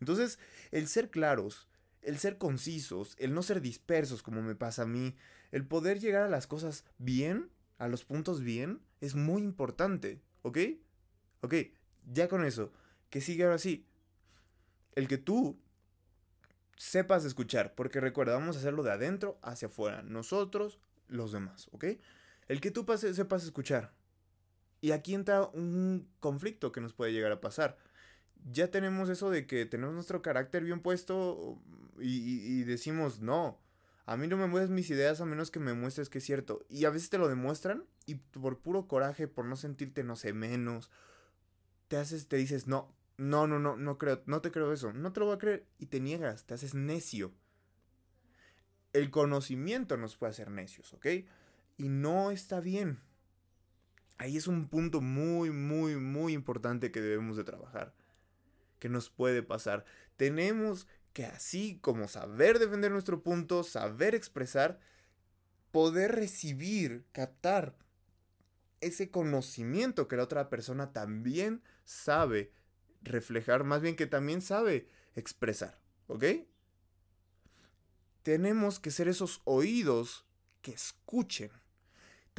Entonces, 0.01 0.39
el 0.71 0.87
ser 0.89 1.11
claros, 1.11 1.69
el 2.03 2.19
ser 2.19 2.39
concisos, 2.39 3.17
el 3.19 3.35
no 3.35 3.43
ser 3.43 3.61
dispersos 3.61 4.23
como 4.23 4.43
me 4.43 4.55
pasa 4.55 4.83
a 4.83 4.87
mí, 4.87 5.17
el 5.51 5.67
poder 5.67 6.01
llegar 6.01 6.23
a 6.23 6.29
las 6.29 6.47
cosas 6.47 6.85
bien, 6.99 7.51
a 7.79 7.89
los 7.89 8.05
puntos 8.05 8.43
bien, 8.43 8.81
es 9.01 9.15
muy 9.15 9.43
importante, 9.43 10.21
¿ok? 10.43 10.59
Ok, 11.41 11.55
ya 12.13 12.29
con 12.29 12.45
eso, 12.45 12.73
que 13.11 13.21
sigue 13.21 13.45
ahora 13.45 13.59
sí. 13.59 13.87
El 14.95 15.09
que 15.09 15.19
tú 15.19 15.59
sepas 16.77 17.25
escuchar, 17.25 17.75
porque 17.75 18.01
recuerda, 18.01 18.35
vamos 18.35 18.57
a 18.57 18.61
hacerlo 18.61 18.83
de 18.83 18.93
adentro 18.93 19.39
hacia 19.43 19.69
afuera, 19.69 20.03
nosotros, 20.03 20.79
los 21.09 21.33
demás, 21.33 21.69
¿ok? 21.73 21.85
El 22.49 22.61
que 22.61 22.71
tú 22.71 22.87
sepas 22.97 23.45
escuchar. 23.45 23.93
Y 24.81 24.93
aquí 24.93 25.15
entra 25.15 25.45
un 25.47 26.09
conflicto 26.21 26.73
que 26.73 26.81
nos 26.81 26.93
puede 26.93 27.13
llegar 27.13 27.33
a 27.33 27.41
pasar 27.41 27.79
ya 28.45 28.71
tenemos 28.71 29.09
eso 29.09 29.31
de 29.31 29.47
que 29.47 29.67
tenemos 29.67 29.95
nuestro 29.95 30.23
carácter 30.23 30.65
bien 30.65 30.81
puesto 30.81 31.61
y, 32.01 32.63
decimos, 32.65 33.21
no, 33.21 33.61
a 34.07 34.17
mí 34.17 34.27
no 34.27 34.37
me 34.37 34.47
muestres 34.47 34.71
mis 34.71 34.91
ideas 34.91 35.21
a 35.21 35.25
menos 35.25 35.51
que 35.51 35.61
me 35.61 35.75
muestres 35.75 36.09
que 36.09 36.19
es 36.19 36.25
cierto. 36.25 36.65
Y 36.69 36.85
a 36.85 36.91
veces 36.91 37.11
te 37.11 37.19
lo 37.19 37.29
demuestran 37.29 37.85
y 38.07 38.17
por 38.17 38.61
puro 38.61 38.87
coraje, 38.87 39.29
por 39.29 39.45
no 39.45 39.57
sentirte, 39.57 40.05
no 40.05 40.17
sé, 40.17 40.33
menos, 40.33 40.91
te 41.89 41.97
haces, 41.97 42.29
te 42.29 42.37
dices, 42.37 42.67
no, 42.67 42.95
no, 43.17 43.47
no, 43.47 43.59
no, 43.59 43.77
no 43.77 43.99
creo, 43.99 44.23
no 44.27 44.41
te 44.41 44.51
creo 44.51 44.73
eso, 44.73 44.93
no 44.93 45.13
te 45.13 45.21
lo 45.21 45.27
voy 45.27 45.35
a 45.37 45.39
creer 45.39 45.67
y 45.79 45.87
te 45.87 46.01
niegas, 46.01 46.45
te 46.45 46.55
haces 46.55 46.75
necio. 46.75 47.33
El 48.93 49.11
conocimiento 49.11 49.97
nos 49.97 50.17
puede 50.17 50.31
hacer 50.31 50.51
necios, 50.51 50.95
¿ok? 50.95 51.07
Y 51.79 51.89
no 51.89 52.31
está 52.31 52.61
bien. 52.61 53.01
Ahí 54.19 54.37
es 54.37 54.47
un 54.47 54.69
punto 54.69 55.01
muy, 55.01 55.51
muy, 55.51 55.97
muy 55.97 56.35
importante 56.35 56.91
que 56.91 57.01
debemos 57.01 57.37
de 57.37 57.45
trabajar 57.45 57.95
que 58.79 58.89
nos 58.89 59.11
puede 59.11 59.43
pasar. 59.43 59.85
Tenemos 60.17 60.87
que 61.13 61.27
así 61.27 61.79
como 61.81 62.09
saber 62.09 62.59
defender 62.59 62.91
nuestro 62.93 63.23
punto, 63.23 63.65
saber 63.65 64.15
expresar, 64.15 64.79
poder 65.71 66.13
recibir, 66.15 67.05
captar 67.13 67.77
ese 68.81 69.11
conocimiento 69.11 70.07
que 70.07 70.17
la 70.17 70.23
otra 70.23 70.49
persona 70.49 70.93
también 70.93 71.63
sabe 71.85 72.53
reflejar, 73.03 73.65
más 73.65 73.81
bien 73.81 73.97
que 73.97 74.07
también 74.07 74.41
sabe 74.43 74.89
expresar, 75.15 75.81
¿ok? 76.07 76.25
Tenemos 78.23 78.79
que 78.79 78.91
ser 78.91 79.09
esos 79.09 79.41
oídos 79.45 80.27
que 80.63 80.73
escuchen, 80.73 81.51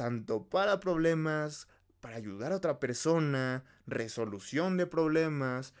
tanto 0.00 0.48
para 0.48 0.80
problemas, 0.80 1.68
para 2.00 2.16
ayudar 2.16 2.52
a 2.52 2.56
otra 2.56 2.80
persona, 2.80 3.64
resolución 3.86 4.78
de 4.78 4.86
problemas, 4.86 5.74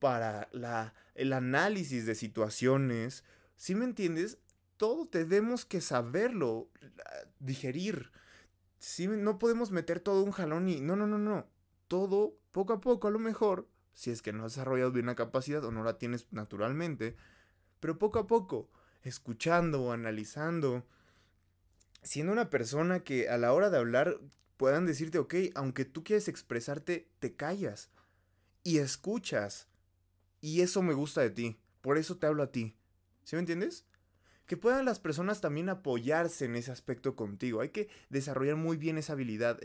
para 0.00 0.48
la, 0.50 0.92
el 1.14 1.32
análisis 1.32 2.04
de 2.04 2.16
situaciones. 2.16 3.22
Si 3.54 3.76
me 3.76 3.84
entiendes? 3.84 4.38
Todo 4.76 5.06
tenemos 5.06 5.64
que 5.64 5.80
saberlo, 5.80 6.68
digerir. 7.38 8.10
Si 8.80 9.06
no 9.06 9.38
podemos 9.38 9.70
meter 9.70 10.00
todo 10.00 10.24
un 10.24 10.32
jalón 10.32 10.68
y... 10.68 10.80
No, 10.80 10.96
no, 10.96 11.06
no, 11.06 11.18
no. 11.18 11.46
Todo, 11.86 12.34
poco 12.50 12.72
a 12.72 12.80
poco, 12.80 13.06
a 13.06 13.12
lo 13.12 13.20
mejor, 13.20 13.68
si 13.92 14.10
es 14.10 14.20
que 14.20 14.32
no 14.32 14.46
has 14.46 14.54
desarrollado 14.54 14.90
bien 14.90 15.06
la 15.06 15.14
capacidad 15.14 15.64
o 15.64 15.70
no 15.70 15.84
la 15.84 15.96
tienes 15.96 16.26
naturalmente, 16.32 17.14
pero 17.78 18.00
poco 18.00 18.18
a 18.18 18.26
poco, 18.26 18.68
escuchando 19.04 19.92
analizando, 19.92 20.84
siendo 22.02 22.32
una 22.32 22.50
persona 22.50 23.00
que 23.00 23.28
a 23.28 23.38
la 23.38 23.52
hora 23.52 23.70
de 23.70 23.78
hablar 23.78 24.20
puedan 24.56 24.86
decirte, 24.86 25.18
ok, 25.18 25.34
aunque 25.54 25.84
tú 25.84 26.04
quieres 26.04 26.28
expresarte, 26.28 27.08
te 27.18 27.34
callas 27.34 27.90
y 28.62 28.78
escuchas. 28.78 29.68
Y 30.40 30.60
eso 30.60 30.82
me 30.82 30.94
gusta 30.94 31.20
de 31.20 31.30
ti. 31.30 31.60
Por 31.80 31.98
eso 31.98 32.16
te 32.16 32.26
hablo 32.26 32.42
a 32.42 32.52
ti. 32.52 32.76
¿Sí 33.24 33.36
me 33.36 33.40
entiendes? 33.40 33.84
Que 34.46 34.56
puedan 34.56 34.84
las 34.84 34.98
personas 34.98 35.40
también 35.40 35.68
apoyarse 35.68 36.44
en 36.44 36.56
ese 36.56 36.72
aspecto 36.72 37.14
contigo. 37.14 37.60
Hay 37.60 37.68
que 37.68 37.88
desarrollar 38.08 38.56
muy 38.56 38.76
bien 38.76 38.98
esa 38.98 39.12
habilidad. 39.12 39.60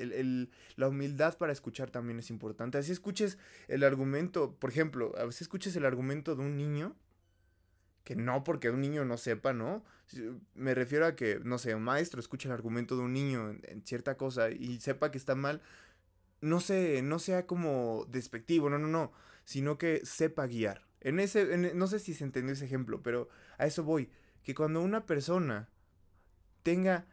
la 0.75 0.87
humildad 0.87 1.37
para 1.37 1.53
escuchar 1.53 1.89
también 1.89 2.19
es 2.19 2.29
importante. 2.29 2.77
Así 2.77 2.91
escuches 2.91 3.37
el 3.67 3.83
argumento, 3.83 4.55
por 4.55 4.69
ejemplo, 4.69 5.13
a 5.17 5.25
veces 5.25 5.43
escuches 5.43 5.75
el 5.75 5.85
argumento 5.85 6.35
de 6.35 6.43
un 6.43 6.55
niño, 6.55 6.95
que 8.05 8.15
no 8.15 8.45
porque 8.45 8.69
un 8.69 8.79
niño 8.79 9.03
no 9.03 9.17
sepa, 9.17 9.51
¿no? 9.51 9.83
Me 10.53 10.73
refiero 10.73 11.05
a 11.05 11.17
que, 11.17 11.41
no 11.43 11.57
sé, 11.57 11.75
un 11.75 11.83
maestro 11.83 12.21
escuche 12.21 12.47
el 12.47 12.53
argumento 12.53 12.95
de 12.95 13.03
un 13.03 13.11
niño 13.11 13.49
en, 13.49 13.61
en 13.63 13.85
cierta 13.85 14.15
cosa 14.15 14.49
y 14.51 14.79
sepa 14.79 15.11
que 15.11 15.17
está 15.17 15.35
mal. 15.35 15.61
No, 16.39 16.61
sé, 16.61 17.01
no 17.01 17.19
sea 17.19 17.45
como 17.45 18.05
despectivo, 18.09 18.69
no, 18.69 18.77
no, 18.77 18.87
no 18.87 19.11
sino 19.45 19.77
que 19.77 20.01
sepa 20.05 20.47
guiar. 20.47 20.85
En 20.99 21.19
ese, 21.19 21.73
no 21.75 21.87
sé 21.87 21.99
si 21.99 22.13
se 22.13 22.23
entendió 22.23 22.53
ese 22.53 22.65
ejemplo, 22.65 23.01
pero 23.01 23.29
a 23.57 23.67
eso 23.67 23.83
voy. 23.83 24.09
Que 24.43 24.55
cuando 24.55 24.81
una 24.81 25.05
persona 25.05 25.69
tenga 26.63 27.05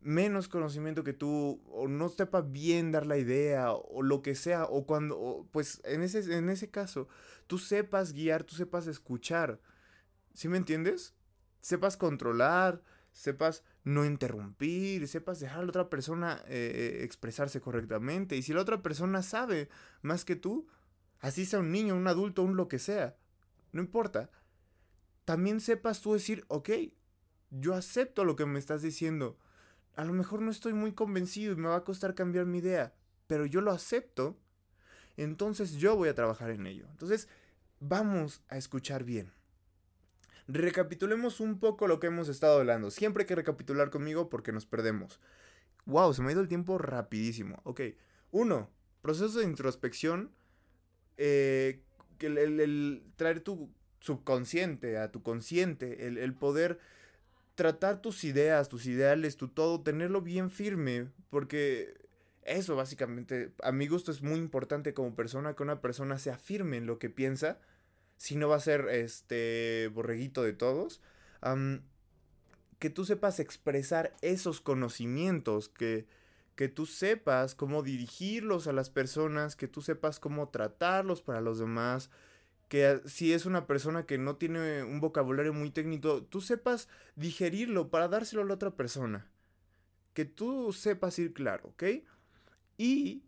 menos 0.00 0.48
conocimiento 0.48 1.02
que 1.02 1.14
tú, 1.14 1.62
o 1.66 1.88
no 1.88 2.08
sepa 2.10 2.42
bien 2.42 2.92
dar 2.92 3.06
la 3.06 3.16
idea, 3.16 3.72
o 3.72 4.02
lo 4.02 4.22
que 4.22 4.34
sea, 4.34 4.64
o 4.64 4.86
cuando, 4.86 5.48
pues 5.50 5.80
en 5.84 6.02
ese, 6.02 6.36
en 6.36 6.50
ese 6.50 6.70
caso, 6.70 7.08
tú 7.46 7.58
sepas 7.58 8.12
guiar, 8.12 8.44
tú 8.44 8.54
sepas 8.54 8.86
escuchar. 8.86 9.60
¿Sí 10.38 10.46
me 10.46 10.56
entiendes? 10.56 11.16
Sepas 11.62 11.96
controlar, 11.96 12.84
sepas 13.10 13.64
no 13.82 14.04
interrumpir, 14.04 15.08
sepas 15.08 15.40
dejar 15.40 15.58
a 15.58 15.62
la 15.62 15.68
otra 15.70 15.90
persona 15.90 16.44
eh, 16.46 17.00
expresarse 17.02 17.60
correctamente. 17.60 18.36
Y 18.36 18.42
si 18.42 18.52
la 18.52 18.60
otra 18.60 18.80
persona 18.80 19.24
sabe 19.24 19.68
más 20.00 20.24
que 20.24 20.36
tú, 20.36 20.68
así 21.18 21.44
sea 21.44 21.58
un 21.58 21.72
niño, 21.72 21.96
un 21.96 22.06
adulto, 22.06 22.44
un 22.44 22.54
lo 22.56 22.68
que 22.68 22.78
sea, 22.78 23.16
no 23.72 23.80
importa, 23.80 24.30
también 25.24 25.58
sepas 25.58 26.02
tú 26.02 26.12
decir, 26.12 26.44
ok, 26.46 26.70
yo 27.50 27.74
acepto 27.74 28.24
lo 28.24 28.36
que 28.36 28.46
me 28.46 28.60
estás 28.60 28.80
diciendo. 28.80 29.40
A 29.96 30.04
lo 30.04 30.12
mejor 30.12 30.40
no 30.40 30.52
estoy 30.52 30.72
muy 30.72 30.92
convencido 30.92 31.52
y 31.52 31.56
me 31.56 31.66
va 31.66 31.78
a 31.78 31.84
costar 31.84 32.14
cambiar 32.14 32.46
mi 32.46 32.58
idea, 32.58 32.94
pero 33.26 33.44
yo 33.44 33.60
lo 33.60 33.72
acepto, 33.72 34.38
entonces 35.16 35.72
yo 35.72 35.96
voy 35.96 36.08
a 36.08 36.14
trabajar 36.14 36.50
en 36.50 36.68
ello. 36.68 36.86
Entonces, 36.92 37.26
vamos 37.80 38.40
a 38.48 38.56
escuchar 38.56 39.02
bien. 39.02 39.36
Recapitulemos 40.48 41.40
un 41.40 41.60
poco 41.60 41.86
lo 41.86 42.00
que 42.00 42.08
hemos 42.08 42.28
estado 42.28 42.58
hablando. 42.58 42.90
Siempre 42.90 43.22
hay 43.22 43.26
que 43.26 43.36
recapitular 43.36 43.90
conmigo 43.90 44.28
porque 44.28 44.50
nos 44.50 44.66
perdemos. 44.66 45.20
Wow, 45.86 46.12
se 46.14 46.22
me 46.22 46.28
ha 46.28 46.32
ido 46.32 46.40
el 46.40 46.48
tiempo 46.48 46.78
rapidísimo. 46.78 47.60
Ok. 47.64 47.82
Uno, 48.30 48.70
proceso 49.02 49.38
de 49.38 49.44
introspección 49.44 50.30
eh, 51.18 51.82
el, 52.20 53.02
traer 53.16 53.40
tu 53.40 53.70
subconsciente 54.00 54.96
a 54.98 55.10
tu 55.10 55.22
consciente, 55.22 56.06
el, 56.06 56.34
poder 56.34 56.78
tratar 57.54 58.00
tus 58.00 58.24
ideas, 58.24 58.68
tus 58.68 58.86
ideales, 58.86 59.36
tu 59.36 59.48
todo, 59.48 59.82
tenerlo 59.82 60.22
bien 60.22 60.50
firme, 60.50 61.08
porque 61.30 61.94
eso 62.42 62.76
básicamente, 62.76 63.52
a 63.62 63.72
mi 63.72 63.88
gusto 63.88 64.10
es 64.10 64.22
muy 64.22 64.38
importante 64.38 64.94
como 64.94 65.14
persona 65.14 65.54
que 65.54 65.62
una 65.62 65.80
persona 65.80 66.18
sea 66.18 66.38
firme 66.38 66.76
en 66.76 66.86
lo 66.86 66.98
que 66.98 67.10
piensa, 67.10 67.58
si 68.18 68.36
no 68.36 68.48
va 68.48 68.56
a 68.56 68.60
ser 68.60 68.88
este 68.90 69.90
borreguito 69.94 70.42
de 70.42 70.52
todos, 70.52 71.00
que 72.78 72.90
tú 72.90 73.04
sepas 73.04 73.40
expresar 73.40 74.14
esos 74.20 74.60
conocimientos, 74.60 75.68
que, 75.68 76.06
que 76.56 76.68
tú 76.68 76.84
sepas 76.84 77.54
cómo 77.54 77.82
dirigirlos 77.82 78.66
a 78.66 78.72
las 78.72 78.90
personas, 78.90 79.56
que 79.56 79.68
tú 79.68 79.80
sepas 79.80 80.20
cómo 80.20 80.48
tratarlos 80.50 81.22
para 81.22 81.40
los 81.40 81.58
demás, 81.58 82.10
que 82.68 83.00
si 83.06 83.32
es 83.32 83.46
una 83.46 83.66
persona 83.66 84.04
que 84.04 84.18
no 84.18 84.36
tiene 84.36 84.82
un 84.82 85.00
vocabulario 85.00 85.54
muy 85.54 85.70
técnico, 85.70 86.22
tú 86.24 86.40
sepas 86.40 86.88
digerirlo 87.16 87.88
para 87.88 88.08
dárselo 88.08 88.42
a 88.42 88.44
la 88.44 88.54
otra 88.54 88.76
persona. 88.76 89.30
Que 90.12 90.24
tú 90.24 90.72
sepas 90.72 91.18
ir 91.20 91.32
claro, 91.32 91.68
¿ok? 91.68 91.84
Y, 92.76 93.22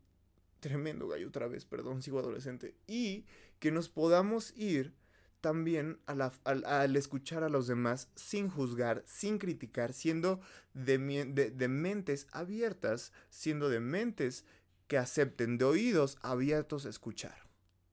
tremendo 0.59 1.09
gallo 1.09 1.29
otra 1.29 1.47
vez, 1.47 1.65
perdón, 1.65 2.03
sigo 2.03 2.19
adolescente, 2.19 2.75
y 2.87 3.25
que 3.61 3.71
nos 3.71 3.89
podamos 3.89 4.53
ir 4.57 4.95
también 5.41 6.01
al, 6.07 6.97
escuchar 6.97 7.45
a 7.45 7.49
los 7.49 7.67
demás 7.67 8.09
sin 8.15 8.51
juzgar, 8.51 9.05
sin 9.07 9.39
criticar, 9.39 9.93
siendo 9.93 10.41
de, 10.75 10.99
de, 10.99 11.69
mentes 11.69 12.27
abiertas, 12.33 13.13
siendo 13.31 13.69
de 13.69 13.81
mentes 13.81 14.45
que 14.89 14.99
acepten, 14.99 15.57
de 15.57 15.65
oídos 15.65 16.19
abiertos 16.21 16.85
escuchar. 16.85 17.49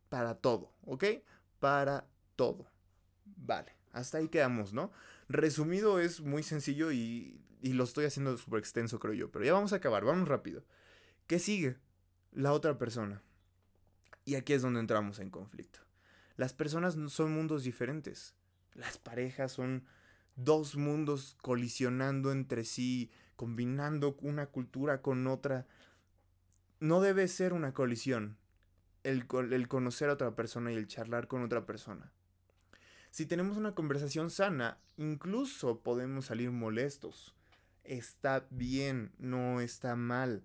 Para 0.10 0.36
todo, 0.36 0.74
¿ok? 0.84 1.04
para 1.60 2.08
todo. 2.36 2.70
Vale, 3.26 3.76
hasta 3.92 4.18
ahí 4.18 4.30
quedamos, 4.30 4.74
¿no? 4.74 4.92
Resumido 5.28 6.00
es 6.00 6.22
muy 6.22 6.44
sencillo 6.44 6.92
y, 6.92 7.42
y 7.62 7.74
lo 7.74 7.84
estoy 7.84 8.06
haciendo 8.06 8.38
súper 8.38 8.60
extenso, 8.60 9.00
creo 9.00 9.14
yo. 9.14 9.32
Pero 9.32 9.46
ya 9.46 9.54
vamos 9.54 9.74
a 9.74 9.78
acabar, 9.78 10.06
vamos 10.06 10.28
rápido. 10.28 10.64
¿Qué 11.28 11.40
sigue? 11.40 11.78
La 12.32 12.54
otra 12.54 12.78
persona. 12.78 13.22
Y 14.28 14.36
aquí 14.36 14.52
es 14.52 14.62
donde 14.62 14.82
entramos 14.82 15.20
en 15.20 15.30
conflicto. 15.30 15.80
Las 16.36 16.52
personas 16.52 16.98
son 17.08 17.32
mundos 17.32 17.64
diferentes. 17.64 18.36
Las 18.74 18.98
parejas 18.98 19.54
son 19.54 19.86
dos 20.36 20.76
mundos 20.76 21.38
colisionando 21.42 22.34
entre 22.34 22.66
sí, 22.66 23.10
combinando 23.38 24.18
una 24.20 24.48
cultura 24.48 25.02
con 25.02 25.28
otra. 25.28 25.66
No 26.82 27.00
debe 27.00 27.30
ser 27.30 27.54
una 27.54 27.74
colisión, 27.74 28.36
el, 29.04 29.28
conocer 29.70 30.10
a 30.10 30.14
otra 30.16 30.36
persona 30.36 30.74
y 30.74 30.76
el 30.76 30.88
charlar 30.88 31.30
con 31.30 31.42
otra 31.42 31.66
persona. 31.66 32.12
Si 33.12 33.28
tenemos 33.28 33.56
una 33.56 33.76
conversación 33.76 34.30
sana, 34.30 34.78
incluso 34.98 35.80
podemos 35.80 36.26
salir 36.26 36.52
molestos. 36.52 37.34
Está 37.86 38.46
bien, 38.50 39.14
no 39.20 39.62
está 39.62 39.96
mal. 39.96 40.44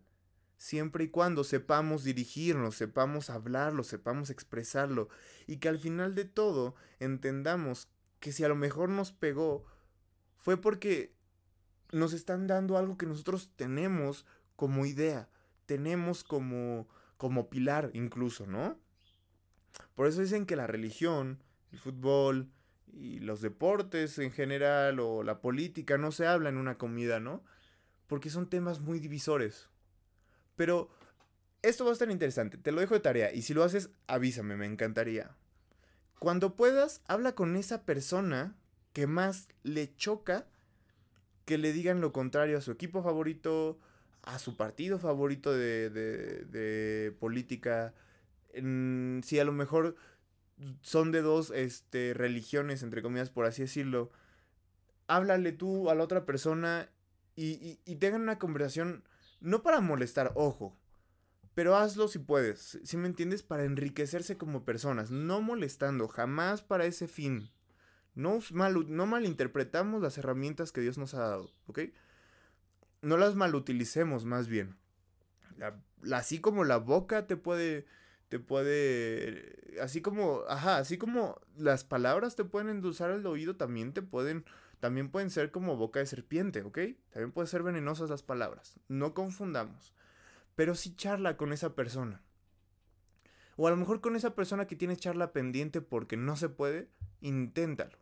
Siempre 0.63 1.03
y 1.03 1.09
cuando 1.09 1.43
sepamos 1.43 2.05
dirigirnos, 2.05 2.77
sepamos 2.77 3.31
hablarlo, 3.31 3.83
sepamos 3.83 4.31
expresarlo 4.31 5.09
y 5.49 5.57
que 5.57 5.69
al 5.69 5.77
final 5.77 6.15
de 6.15 6.25
todo 6.25 6.77
entendamos 7.01 7.89
que 8.21 8.31
si 8.31 8.45
a 8.45 8.49
lo 8.49 8.55
mejor 8.55 8.89
nos 8.89 9.11
pegó 9.11 9.65
fue 10.39 10.57
porque 10.57 11.17
nos 11.91 12.13
están 12.13 12.47
dando 12.47 12.79
algo 12.79 12.97
que 12.97 13.07
nosotros 13.07 13.51
tenemos 13.57 14.25
como 14.55 14.87
idea, 14.87 15.29
tenemos 15.67 16.23
como 16.23 16.87
como 17.17 17.51
pilar 17.51 17.91
incluso, 17.93 18.47
¿no? 18.47 18.79
Por 19.97 20.07
eso 20.07 20.21
dicen 20.21 20.47
que 20.47 20.55
la 20.55 20.69
religión, 20.69 21.43
el 21.73 21.81
fútbol 21.81 22.53
y 22.87 23.19
los 23.19 23.41
deportes 23.41 24.17
en 24.21 24.31
general 24.31 25.01
o 25.01 25.25
la 25.25 25.41
política 25.41 25.99
no 25.99 26.13
se 26.13 26.29
habla 26.29 26.51
en 26.51 26.57
una 26.57 26.79
comida, 26.79 27.19
¿no? 27.19 27.43
Porque 28.07 28.31
son 28.31 28.49
temas 28.49 28.79
muy 28.79 29.01
divisores. 29.01 29.72
Pero 30.57 30.91
esto 31.63 31.85
va 31.85 31.91
a 31.91 31.93
estar 31.93 32.11
interesante, 32.11 32.59
te 32.59 32.73
lo 32.73 32.81
dejo 32.81 32.95
de 32.95 33.01
tarea 33.01 33.33
y 33.33 33.43
si 33.43 33.55
lo 33.55 33.65
haces, 33.65 33.91
avísame, 34.07 34.57
me 34.57 34.67
encantaría. 34.67 35.31
Cuando 36.19 36.55
puedas, 36.55 37.01
habla 37.07 37.35
con 37.35 37.57
esa 37.57 37.85
persona 37.85 38.55
que 38.93 39.07
más 39.07 39.49
le 39.63 39.95
choca 39.97 40.47
que 41.45 41.59
le 41.59 41.73
digan 41.73 42.01
lo 42.01 42.13
contrario 42.13 42.59
a 42.59 42.61
su 42.61 42.71
equipo 42.71 43.03
favorito, 43.03 43.79
a 44.23 44.39
su 44.39 44.57
partido 44.57 44.99
favorito 44.99 45.53
de, 45.53 45.91
de, 45.91 47.13
política. 47.19 47.95
si 48.55 49.39
a 49.39 49.45
lo 49.45 49.53
mejor 49.53 49.97
son 50.83 51.11
de 51.11 51.23
dos 51.23 51.51
este, 51.51 52.15
religiones, 52.15 52.83
entre 52.83 53.03
comillas, 53.03 53.31
por 53.31 53.47
así 53.47 53.63
decirlo, 53.63 54.11
háblale 55.09 55.53
tú 55.53 55.91
a 55.91 55.95
la 55.95 56.05
otra 56.05 56.25
persona 56.25 56.89
y, 57.35 57.79
y, 57.85 57.97
tengan 57.97 58.23
una 58.23 58.39
conversación, 58.39 59.03
no 59.43 59.63
para 59.63 59.81
molestar, 59.81 60.33
ojo, 60.35 60.77
pero 61.55 61.77
hazlo 61.77 62.09
si 62.09 62.19
puedes, 62.19 62.79
si 62.83 62.97
me 62.97 63.09
entiendes, 63.09 63.43
para 63.43 63.65
enriquecerse 63.65 64.39
como 64.39 64.65
personas, 64.65 65.11
no 65.11 65.43
molestando, 65.43 66.09
jamás 66.09 66.63
para 66.63 66.87
ese 66.87 67.09
fin. 67.09 67.51
No, 68.15 68.41
mal, 68.53 68.87
no 68.89 69.07
malinterpretamos 69.07 70.03
las 70.03 70.19
herramientas 70.19 70.73
que 70.73 70.81
Dios 70.81 70.99
nos 70.99 71.15
ha 71.15 71.21
dado, 71.21 71.51
¿ok? 71.67 71.81
no 73.03 73.17
las 73.17 73.35
malutilicemos 73.35 74.25
más 74.25 74.49
bien. 74.49 74.77
así 76.13 76.41
como 76.41 76.65
la 76.65 76.79
boca 76.79 77.27
te 77.27 77.37
puede, 77.37 77.85
te 78.29 78.39
puede, 78.39 79.77
así 79.81 80.01
como, 80.01 80.43
ajá, 80.49 80.79
así 80.79 80.97
como 80.97 81.41
las 81.57 81.85
palabras 81.85 82.37
te 82.37 82.45
pueden 82.45 82.71
endulzar 82.71 83.11
el 83.11 83.27
oído, 83.27 83.57
también 83.57 83.93
te 83.93 84.03
pueden, 84.03 84.45
también 84.83 85.11
pueden 85.11 85.31
ser 85.31 85.53
como 85.53 85.77
boca 85.77 86.01
de 86.01 86.07
serpiente, 86.07 86.63
¿ok? 86.63 86.77
También 87.11 87.31
pueden 87.31 87.47
ser 87.47 87.63
venenosas 87.63 88.11
las 88.11 88.25
palabras. 88.25 88.81
No 88.89 89.15
confundamos. 89.15 89.95
Pero 90.57 90.75
si 90.75 90.97
charla 90.97 91.37
con 91.37 91.53
esa 91.53 91.77
persona. 91.77 92.21
O 93.55 93.69
a 93.69 93.71
lo 93.71 93.77
mejor 93.77 94.01
con 94.01 94.17
esa 94.17 94.35
persona 94.35 94.67
que 94.67 94.75
tiene 94.75 94.97
charla 94.97 95.33
pendiente 95.33 95.83
porque 95.83 96.17
no 96.17 96.35
se 96.35 96.49
puede, 96.49 96.89
inténtalo. 97.21 97.97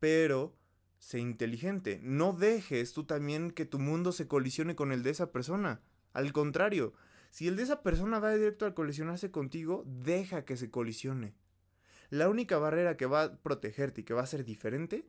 Pero 0.00 0.56
sé 0.98 1.20
inteligente. 1.20 2.00
No 2.02 2.32
dejes 2.32 2.92
tú 2.92 3.04
también 3.04 3.52
que 3.52 3.64
tu 3.64 3.78
mundo 3.78 4.10
se 4.10 4.26
colisione 4.26 4.74
con 4.74 4.90
el 4.90 5.04
de 5.04 5.10
esa 5.10 5.30
persona. 5.30 5.82
Al 6.12 6.32
contrario, 6.32 6.94
si 7.30 7.46
el 7.46 7.54
de 7.54 7.62
esa 7.62 7.84
persona 7.84 8.18
va 8.18 8.34
directo 8.34 8.66
a 8.66 8.74
colisionarse 8.74 9.30
contigo, 9.30 9.84
deja 9.86 10.44
que 10.44 10.56
se 10.56 10.68
colisione. 10.68 11.36
La 12.10 12.28
única 12.28 12.58
barrera 12.58 12.96
que 12.96 13.06
va 13.06 13.22
a 13.22 13.36
protegerte 13.36 14.00
y 14.00 14.04
que 14.04 14.14
va 14.14 14.22
a 14.22 14.26
ser 14.26 14.44
diferente 14.44 15.06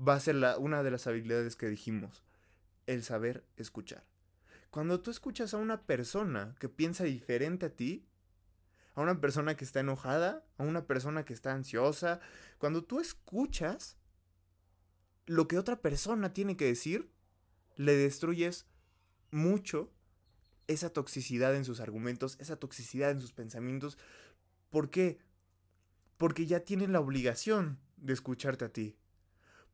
va 0.00 0.14
a 0.14 0.20
ser 0.20 0.36
una 0.58 0.82
de 0.82 0.90
las 0.90 1.06
habilidades 1.06 1.56
que 1.56 1.68
dijimos, 1.68 2.24
el 2.86 3.02
saber 3.02 3.44
escuchar. 3.56 4.04
Cuando 4.70 5.00
tú 5.00 5.10
escuchas 5.10 5.52
a 5.52 5.58
una 5.58 5.82
persona 5.82 6.54
que 6.58 6.68
piensa 6.68 7.04
diferente 7.04 7.66
a 7.66 7.76
ti, 7.76 8.06
a 8.94 9.02
una 9.02 9.20
persona 9.20 9.56
que 9.56 9.64
está 9.64 9.80
enojada, 9.80 10.44
a 10.58 10.62
una 10.62 10.86
persona 10.86 11.24
que 11.24 11.32
está 11.32 11.52
ansiosa, 11.52 12.20
cuando 12.58 12.84
tú 12.84 13.00
escuchas, 13.00 13.96
lo 15.26 15.48
que 15.48 15.58
otra 15.58 15.80
persona 15.80 16.32
tiene 16.32 16.56
que 16.56 16.66
decir, 16.66 17.10
le 17.76 17.94
destruyes 17.96 18.66
mucho 19.30 19.92
esa 20.66 20.90
toxicidad 20.90 21.54
en 21.56 21.64
sus 21.64 21.80
argumentos, 21.80 22.36
esa 22.40 22.56
toxicidad 22.56 23.10
en 23.10 23.20
sus 23.20 23.32
pensamientos. 23.32 23.98
¿Por 24.70 24.90
qué? 24.90 25.18
Porque 26.16 26.46
ya 26.46 26.60
tienen 26.60 26.92
la 26.92 27.00
obligación 27.00 27.80
de 27.96 28.12
escucharte 28.12 28.64
a 28.64 28.72
ti. 28.72 28.96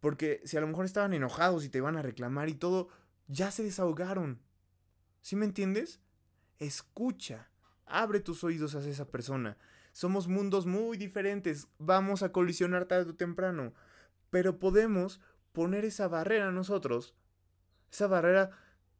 Porque 0.00 0.40
si 0.44 0.56
a 0.56 0.60
lo 0.60 0.66
mejor 0.66 0.84
estaban 0.84 1.14
enojados 1.14 1.64
y 1.64 1.68
te 1.68 1.78
iban 1.78 1.96
a 1.96 2.02
reclamar 2.02 2.48
y 2.48 2.54
todo, 2.54 2.88
ya 3.28 3.50
se 3.50 3.62
desahogaron. 3.62 4.40
¿Sí 5.20 5.36
me 5.36 5.44
entiendes? 5.44 6.00
Escucha, 6.58 7.50
abre 7.84 8.20
tus 8.20 8.44
oídos 8.44 8.74
a 8.74 8.80
esa 8.80 9.08
persona. 9.08 9.56
Somos 9.92 10.28
mundos 10.28 10.66
muy 10.66 10.98
diferentes, 10.98 11.68
vamos 11.78 12.22
a 12.22 12.30
colisionar 12.30 12.84
tarde 12.84 13.10
o 13.10 13.14
temprano, 13.14 13.72
pero 14.30 14.58
podemos 14.58 15.20
poner 15.52 15.84
esa 15.86 16.06
barrera 16.06 16.52
nosotros, 16.52 17.14
esa 17.90 18.06
barrera 18.06 18.50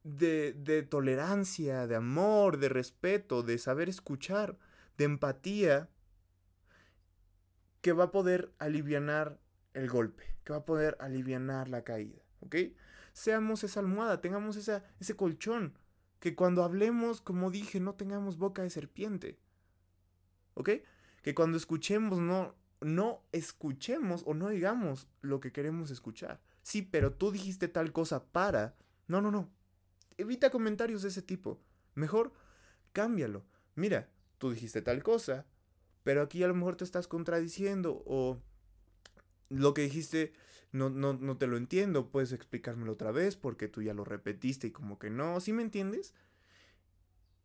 de, 0.05 0.55
de 0.55 0.83
tolerancia, 0.83 1.87
de 1.87 1.97
amor, 1.97 2.59
de 2.59 2.71
respeto, 2.71 3.43
de 3.43 3.59
saber 3.59 3.89
escuchar, 3.89 4.57
de 4.97 5.05
empatía, 5.05 5.91
que 7.83 7.93
va 7.93 8.05
a 8.05 8.11
poder 8.11 8.53
aliviar 8.59 9.39
el 9.77 9.89
golpe, 9.89 10.25
que 10.43 10.53
va 10.53 10.61
a 10.61 10.65
poder 10.65 10.97
aliviar 11.01 11.69
la 11.69 11.85
caída, 11.85 12.23
¿ok? 12.41 12.57
Seamos 13.12 13.62
esa 13.62 13.81
almohada, 13.81 14.21
tengamos 14.21 14.57
esa, 14.57 14.85
ese 15.01 15.17
colchón, 15.17 15.79
que 16.19 16.35
cuando 16.35 16.65
hablemos, 16.65 17.21
como 17.21 17.51
dije, 17.51 17.79
no 17.79 17.95
tengamos 17.95 18.39
boca 18.39 18.62
de 18.62 18.71
serpiente, 18.71 19.39
¿ok? 20.55 20.71
Que 21.23 21.35
cuando 21.35 21.59
escuchemos 21.59 22.19
no, 22.21 22.55
no 22.81 23.23
escuchemos 23.33 24.23
o 24.27 24.35
no 24.35 24.49
digamos 24.49 25.09
lo 25.21 25.41
que 25.41 25.53
queremos 25.53 25.91
escuchar. 25.91 26.41
Sí, 26.62 26.83
pero 26.83 27.12
tú 27.12 27.31
dijiste 27.31 27.69
tal 27.69 27.93
cosa 27.93 28.25
para... 28.25 28.77
No, 29.09 29.21
no, 29.21 29.31
no. 29.31 29.51
Evita 30.17 30.51
comentarios 30.51 31.03
de 31.03 31.09
ese 31.09 31.23
tipo. 31.23 31.61
Mejor 31.95 32.33
cámbialo. 32.93 33.45
Mira, 33.75 34.09
tú 34.39 34.51
dijiste 34.51 34.83
tal 34.83 35.03
cosa, 35.03 35.47
pero 36.03 36.23
aquí 36.23 36.43
a 36.43 36.49
lo 36.49 36.55
mejor 36.55 36.77
te 36.77 36.85
estás 36.85 37.07
contradiciendo 37.07 38.03
o 38.07 38.41
lo 39.49 39.75
que 39.75 39.83
dijiste 39.83 40.33
no, 40.73 40.91
no, 40.91 41.15
no 41.15 41.39
te 41.39 41.47
lo 41.47 41.57
entiendo, 41.57 42.11
puedes 42.11 42.33
explicármelo 42.33 42.93
otra 42.93 43.13
vez 43.13 43.37
porque 43.37 43.69
tú 43.69 43.83
ya 43.83 43.95
lo 43.95 44.05
repetiste 44.05 44.67
y 44.67 44.73
como 44.73 44.99
que 44.99 45.11
no, 45.11 45.41
¿sí 45.41 45.53
me 45.53 45.63
entiendes? 45.63 46.15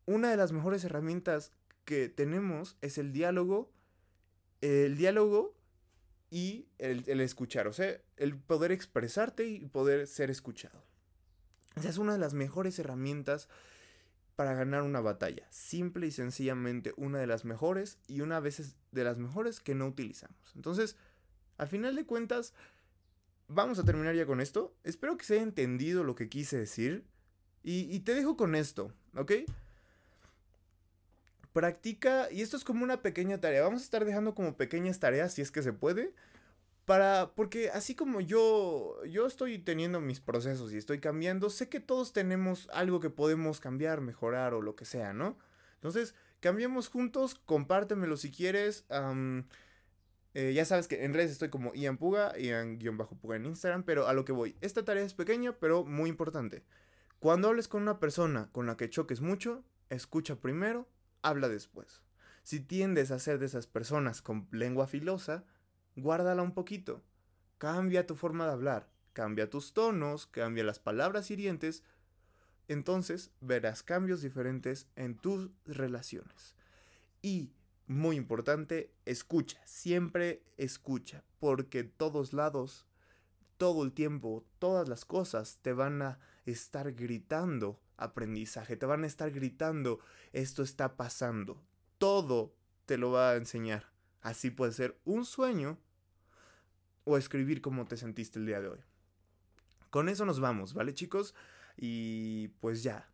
Una 0.06 0.32
de 0.32 0.38
las 0.38 0.52
mejores 0.52 0.84
herramientas 0.84 1.54
que 1.86 2.10
tenemos 2.10 2.78
es 2.82 2.98
el 2.98 3.14
diálogo 3.14 3.72
el 4.62 4.96
diálogo 4.96 5.56
y 6.30 6.68
el, 6.78 7.04
el, 7.08 7.20
escuchar, 7.20 7.68
o 7.68 7.74
sea, 7.74 8.00
el 8.16 8.38
poder 8.38 8.72
expresarte 8.72 9.48
y 9.48 9.66
poder 9.66 10.08
ser 10.08 10.30
escuchado. 10.30 10.84
Esa 11.76 11.90
es 11.90 11.98
una 11.98 12.14
de 12.14 12.20
las 12.20 12.34
mejores 12.34 12.78
herramientas 12.80 13.50
para 14.36 14.54
ganar 14.54 14.84
una 14.84 15.02
batalla. 15.02 15.48
Simple 15.52 16.08
y 16.08 16.12
sencillamente 16.12 16.94
una 16.96 17.20
de 17.20 17.28
las 17.28 17.44
mejores 17.44 17.98
y 18.08 18.22
una 18.22 18.40
veces 18.40 18.76
de 18.92 19.04
las 19.04 19.18
mejores 19.18 19.60
que 19.60 19.76
no 19.76 19.88
utilizamos. 19.88 20.54
Entonces, 20.56 20.96
al 21.62 21.68
final 21.68 21.96
de 21.96 22.08
cuentas, 22.08 22.56
vamos 23.48 23.78
a 23.78 23.84
terminar 23.86 24.16
ya 24.16 24.26
con 24.26 24.42
esto. 24.42 24.74
Espero 24.84 25.16
que 25.16 25.26
se 25.26 25.36
haya 25.36 25.44
entendido 25.44 26.04
lo 26.04 26.16
que 26.16 26.28
quise 26.28 26.58
decir. 26.58 27.06
Y, 27.64 28.00
te 28.00 28.16
dejo 28.16 28.36
con 28.36 28.56
esto, 28.56 28.92
¿ok? 29.16 29.34
Practica, 31.54 32.32
y 32.32 32.42
esto 32.42 32.58
es 32.58 32.64
como 32.64 32.84
una 32.84 33.04
pequeña 33.04 33.40
tarea. 33.40 33.62
Vamos 33.62 33.82
a 33.82 33.86
estar 33.86 34.06
dejando 34.06 34.34
como 34.34 34.58
pequeñas 34.58 35.00
tareas 35.00 35.36
si 35.36 35.44
es 35.44 35.52
que 35.52 35.62
se 35.62 35.72
puede. 35.72 36.16
Para, 36.86 37.32
porque 37.36 37.70
así 37.70 37.94
como 37.94 38.22
yo, 38.22 39.06
yo 39.06 39.28
estoy 39.28 39.60
teniendo 39.60 40.02
mis 40.02 40.20
procesos 40.20 40.74
y 40.74 40.78
estoy 40.78 41.00
cambiando, 41.00 41.52
sé 41.52 41.70
que 41.70 41.80
todos 41.80 42.12
tenemos 42.12 42.68
algo 42.74 43.00
que 43.00 43.12
podemos 43.12 43.60
cambiar, 43.60 44.02
mejorar 44.02 44.56
o 44.56 44.64
lo 44.64 44.76
que 44.76 44.86
sea, 44.86 45.14
¿no? 45.14 45.38
Entonces, 45.76 46.16
cambiemos 46.40 46.88
juntos, 46.88 47.36
compártemelo 47.36 48.18
si 48.18 48.32
quieres. 48.32 48.84
Eh, 50.34 50.54
ya 50.54 50.64
sabes 50.64 50.88
que 50.88 51.04
en 51.04 51.14
redes 51.14 51.32
estoy 51.32 51.50
como 51.50 51.74
Ian 51.74 51.98
Puga, 51.98 52.38
Ian-Puga 52.38 53.36
en 53.36 53.46
Instagram, 53.46 53.84
pero 53.84 54.08
a 54.08 54.14
lo 54.14 54.24
que 54.24 54.32
voy. 54.32 54.56
Esta 54.62 54.86
tarea 54.86 55.04
es 55.04 55.14
pequeña, 55.14 55.58
pero 55.60 55.84
muy 55.84 56.10
importante. 56.10 56.64
Cuando 57.20 57.50
hables 57.50 57.68
con 57.68 57.82
una 57.82 58.00
persona 58.00 58.50
con 58.52 58.66
la 58.66 58.78
que 58.78 58.90
choques 58.90 59.22
mucho, 59.22 59.64
escucha 59.90 60.38
primero, 60.38 60.88
habla 61.22 61.50
después. 61.50 62.02
Si 62.44 62.60
tiendes 62.60 63.12
a 63.12 63.20
ser 63.20 63.40
de 63.40 63.46
esas 63.46 63.68
personas 63.68 64.22
con 64.22 64.48
lengua 64.52 64.88
filosa, 64.88 65.44
guárdala 65.96 66.42
un 66.42 66.54
poquito. 66.54 67.04
Cambia 67.58 68.08
tu 68.08 68.16
forma 68.16 68.46
de 68.46 68.54
hablar, 68.54 68.90
cambia 69.14 69.50
tus 69.50 69.74
tonos, 69.74 70.26
cambia 70.26 70.64
las 70.64 70.80
palabras 70.80 71.30
hirientes. 71.30 71.84
Entonces 72.68 73.32
verás 73.42 73.84
cambios 73.84 74.22
diferentes 74.22 74.88
en 74.96 75.16
tus 75.18 75.52
relaciones. 75.66 76.56
Y, 77.22 77.52
muy 77.92 78.16
importante, 78.16 78.94
escucha, 79.06 79.60
siempre 79.66 80.44
escucha, 80.58 81.24
porque 81.40 81.84
todos 81.84 82.34
lados, 82.34 82.86
todo 83.58 83.84
el 83.84 83.92
tiempo, 83.92 84.46
todas 84.60 84.88
las 84.88 85.06
cosas 85.06 85.60
te 85.62 85.74
van 85.74 86.02
a 86.02 86.20
estar 86.46 86.94
gritando 86.94 87.80
aprendizaje, 87.98 88.78
te 88.78 88.86
van 88.86 89.04
a 89.04 89.08
estar 89.08 89.30
gritando, 89.32 90.00
esto 90.34 90.64
está 90.64 90.98
pasando. 90.98 91.62
Todo 91.98 92.56
te 92.86 92.98
lo 92.98 93.12
va 93.12 93.32
a 93.32 93.36
enseñar. 93.36 93.92
Así 94.22 94.50
puede 94.50 94.72
ser 94.72 95.00
un 95.06 95.26
sueño 95.26 95.78
o 97.04 97.18
escribir 97.18 97.62
cómo 97.62 97.86
te 97.86 97.98
sentiste 97.98 98.40
el 98.40 98.46
día 98.46 98.62
de 98.62 98.70
hoy. 98.70 98.80
Con 99.90 100.10
eso 100.10 100.26
nos 100.26 100.40
vamos, 100.40 100.74
¿vale 100.74 100.94
chicos? 100.94 101.36
Y 101.78 102.48
pues 102.60 102.84
ya. 102.84 103.10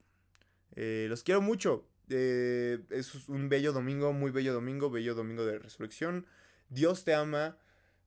Eh, 0.75 1.07
los 1.09 1.23
quiero 1.23 1.41
mucho. 1.41 1.87
Eh, 2.09 2.79
es 2.89 3.27
un 3.27 3.49
bello 3.49 3.73
domingo, 3.73 4.13
muy 4.13 4.31
bello 4.31 4.53
domingo, 4.53 4.89
bello 4.89 5.15
domingo 5.15 5.45
de 5.45 5.59
resurrección. 5.59 6.25
Dios 6.69 7.03
te 7.03 7.13
ama. 7.13 7.57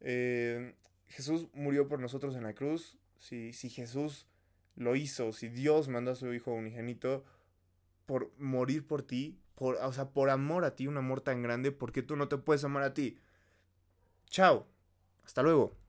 Eh, 0.00 0.74
Jesús 1.08 1.48
murió 1.52 1.88
por 1.88 2.00
nosotros 2.00 2.34
en 2.36 2.44
la 2.44 2.54
cruz. 2.54 2.98
Si, 3.18 3.52
si 3.52 3.68
Jesús 3.68 4.26
lo 4.76 4.96
hizo, 4.96 5.32
si 5.32 5.48
Dios 5.48 5.88
mandó 5.88 6.12
a 6.12 6.14
su 6.14 6.32
Hijo 6.32 6.52
unigénito 6.52 7.24
por 8.06 8.32
morir 8.38 8.86
por 8.86 9.02
ti, 9.02 9.38
por, 9.54 9.76
o 9.76 9.92
sea, 9.92 10.10
por 10.10 10.30
amor 10.30 10.64
a 10.64 10.74
ti, 10.74 10.86
un 10.86 10.96
amor 10.96 11.20
tan 11.20 11.42
grande, 11.42 11.70
porque 11.70 12.02
tú 12.02 12.16
no 12.16 12.28
te 12.28 12.38
puedes 12.38 12.64
amar 12.64 12.82
a 12.82 12.94
ti. 12.94 13.18
Chao. 14.26 14.66
Hasta 15.24 15.42
luego. 15.42 15.79